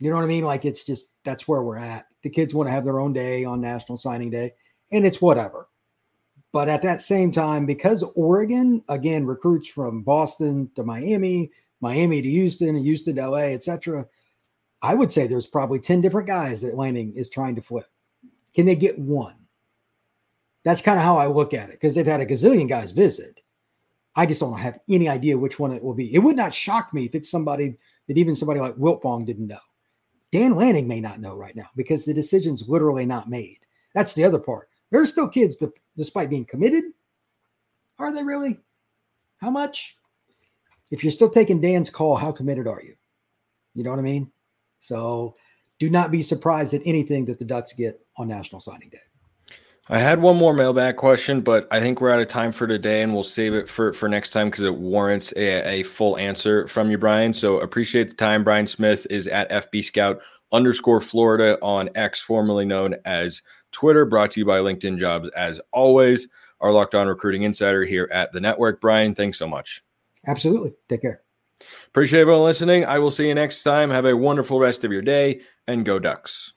You 0.00 0.10
know 0.10 0.16
what 0.16 0.24
I 0.24 0.26
mean? 0.26 0.42
Like 0.42 0.64
it's 0.64 0.82
just 0.82 1.12
that's 1.22 1.46
where 1.46 1.62
we're 1.62 1.78
at. 1.78 2.06
The 2.24 2.30
kids 2.30 2.56
want 2.56 2.66
to 2.66 2.72
have 2.72 2.84
their 2.84 2.98
own 2.98 3.12
day 3.12 3.44
on 3.44 3.60
National 3.60 3.96
Signing 3.96 4.30
Day, 4.30 4.52
and 4.90 5.06
it's 5.06 5.22
whatever. 5.22 5.68
But 6.50 6.68
at 6.68 6.82
that 6.82 7.02
same 7.02 7.30
time, 7.30 7.66
because 7.66 8.02
Oregon 8.16 8.82
again 8.88 9.26
recruits 9.26 9.68
from 9.68 10.02
Boston 10.02 10.72
to 10.74 10.82
Miami, 10.82 11.52
Miami 11.80 12.20
to 12.20 12.28
Houston, 12.28 12.74
Houston 12.82 13.14
to 13.14 13.28
LA, 13.28 13.54
etc. 13.54 14.08
I 14.86 14.94
would 14.94 15.10
say 15.10 15.26
there's 15.26 15.46
probably 15.46 15.80
10 15.80 16.00
different 16.00 16.28
guys 16.28 16.60
that 16.60 16.76
Lanning 16.76 17.12
is 17.14 17.28
trying 17.28 17.56
to 17.56 17.62
flip. 17.62 17.86
Can 18.54 18.66
they 18.66 18.76
get 18.76 18.96
one? 18.96 19.34
That's 20.62 20.80
kind 20.80 20.96
of 20.96 21.04
how 21.04 21.16
I 21.16 21.26
look 21.26 21.52
at 21.52 21.70
it 21.70 21.72
because 21.72 21.96
they've 21.96 22.06
had 22.06 22.20
a 22.20 22.26
gazillion 22.26 22.68
guys 22.68 22.92
visit. 22.92 23.42
I 24.14 24.26
just 24.26 24.40
don't 24.40 24.56
have 24.56 24.78
any 24.88 25.08
idea 25.08 25.36
which 25.36 25.58
one 25.58 25.72
it 25.72 25.82
will 25.82 25.94
be. 25.94 26.14
It 26.14 26.20
would 26.20 26.36
not 26.36 26.54
shock 26.54 26.94
me 26.94 27.04
if 27.04 27.16
it's 27.16 27.28
somebody 27.28 27.76
that 28.06 28.16
even 28.16 28.36
somebody 28.36 28.60
like 28.60 28.76
Wiltfong 28.76 29.26
didn't 29.26 29.48
know. 29.48 29.58
Dan 30.30 30.54
Lanning 30.54 30.86
may 30.86 31.00
not 31.00 31.20
know 31.20 31.34
right 31.34 31.56
now 31.56 31.66
because 31.74 32.04
the 32.04 32.14
decision's 32.14 32.68
literally 32.68 33.06
not 33.06 33.28
made. 33.28 33.58
That's 33.92 34.14
the 34.14 34.22
other 34.22 34.38
part. 34.38 34.68
There 34.92 35.02
are 35.02 35.06
still 35.06 35.28
kids, 35.28 35.56
that, 35.58 35.72
despite 35.96 36.30
being 36.30 36.44
committed. 36.44 36.84
Are 37.98 38.14
they 38.14 38.22
really? 38.22 38.60
How 39.38 39.50
much? 39.50 39.96
If 40.92 41.02
you're 41.02 41.10
still 41.10 41.30
taking 41.30 41.60
Dan's 41.60 41.90
call, 41.90 42.14
how 42.14 42.30
committed 42.30 42.68
are 42.68 42.82
you? 42.82 42.94
You 43.74 43.82
know 43.82 43.90
what 43.90 43.98
I 43.98 44.02
mean? 44.02 44.30
So 44.80 45.36
do 45.78 45.90
not 45.90 46.10
be 46.10 46.22
surprised 46.22 46.74
at 46.74 46.82
anything 46.84 47.24
that 47.26 47.38
the 47.38 47.44
Ducks 47.44 47.72
get 47.72 48.00
on 48.16 48.28
National 48.28 48.60
Signing 48.60 48.88
Day. 48.88 49.00
I 49.88 49.98
had 49.98 50.20
one 50.20 50.36
more 50.36 50.52
mailbag 50.52 50.96
question, 50.96 51.42
but 51.42 51.68
I 51.70 51.78
think 51.78 52.00
we're 52.00 52.10
out 52.10 52.20
of 52.20 52.26
time 52.26 52.50
for 52.50 52.66
today, 52.66 53.02
and 53.02 53.14
we'll 53.14 53.22
save 53.22 53.54
it 53.54 53.68
for, 53.68 53.92
for 53.92 54.08
next 54.08 54.30
time 54.30 54.50
because 54.50 54.64
it 54.64 54.74
warrants 54.74 55.32
a, 55.36 55.80
a 55.80 55.82
full 55.84 56.18
answer 56.18 56.66
from 56.66 56.90
you, 56.90 56.98
Brian. 56.98 57.32
So 57.32 57.60
appreciate 57.60 58.08
the 58.08 58.16
time. 58.16 58.42
Brian 58.42 58.66
Smith 58.66 59.06
is 59.10 59.28
at 59.28 59.48
FB 59.50 59.84
Scout 59.84 60.20
underscore 60.50 61.00
Florida 61.00 61.56
on 61.62 61.88
X, 61.94 62.20
formerly 62.20 62.64
known 62.64 62.96
as 63.04 63.42
Twitter, 63.70 64.04
brought 64.04 64.32
to 64.32 64.40
you 64.40 64.46
by 64.46 64.58
LinkedIn 64.58 64.98
Jobs 64.98 65.28
as 65.36 65.60
always. 65.72 66.28
Our 66.60 66.72
Locked 66.72 66.94
On 66.94 67.06
Recruiting 67.06 67.42
Insider 67.42 67.84
here 67.84 68.08
at 68.12 68.32
the 68.32 68.40
network. 68.40 68.80
Brian, 68.80 69.14
thanks 69.14 69.38
so 69.38 69.46
much. 69.46 69.84
Absolutely. 70.26 70.72
Take 70.88 71.02
care. 71.02 71.22
Appreciate 71.88 72.20
everyone 72.20 72.44
listening. 72.44 72.84
I 72.84 72.98
will 72.98 73.10
see 73.10 73.28
you 73.28 73.34
next 73.34 73.62
time. 73.62 73.90
Have 73.90 74.04
a 74.04 74.16
wonderful 74.16 74.60
rest 74.60 74.84
of 74.84 74.92
your 74.92 75.02
day 75.02 75.40
and 75.66 75.84
go 75.84 75.98
Ducks. 75.98 76.52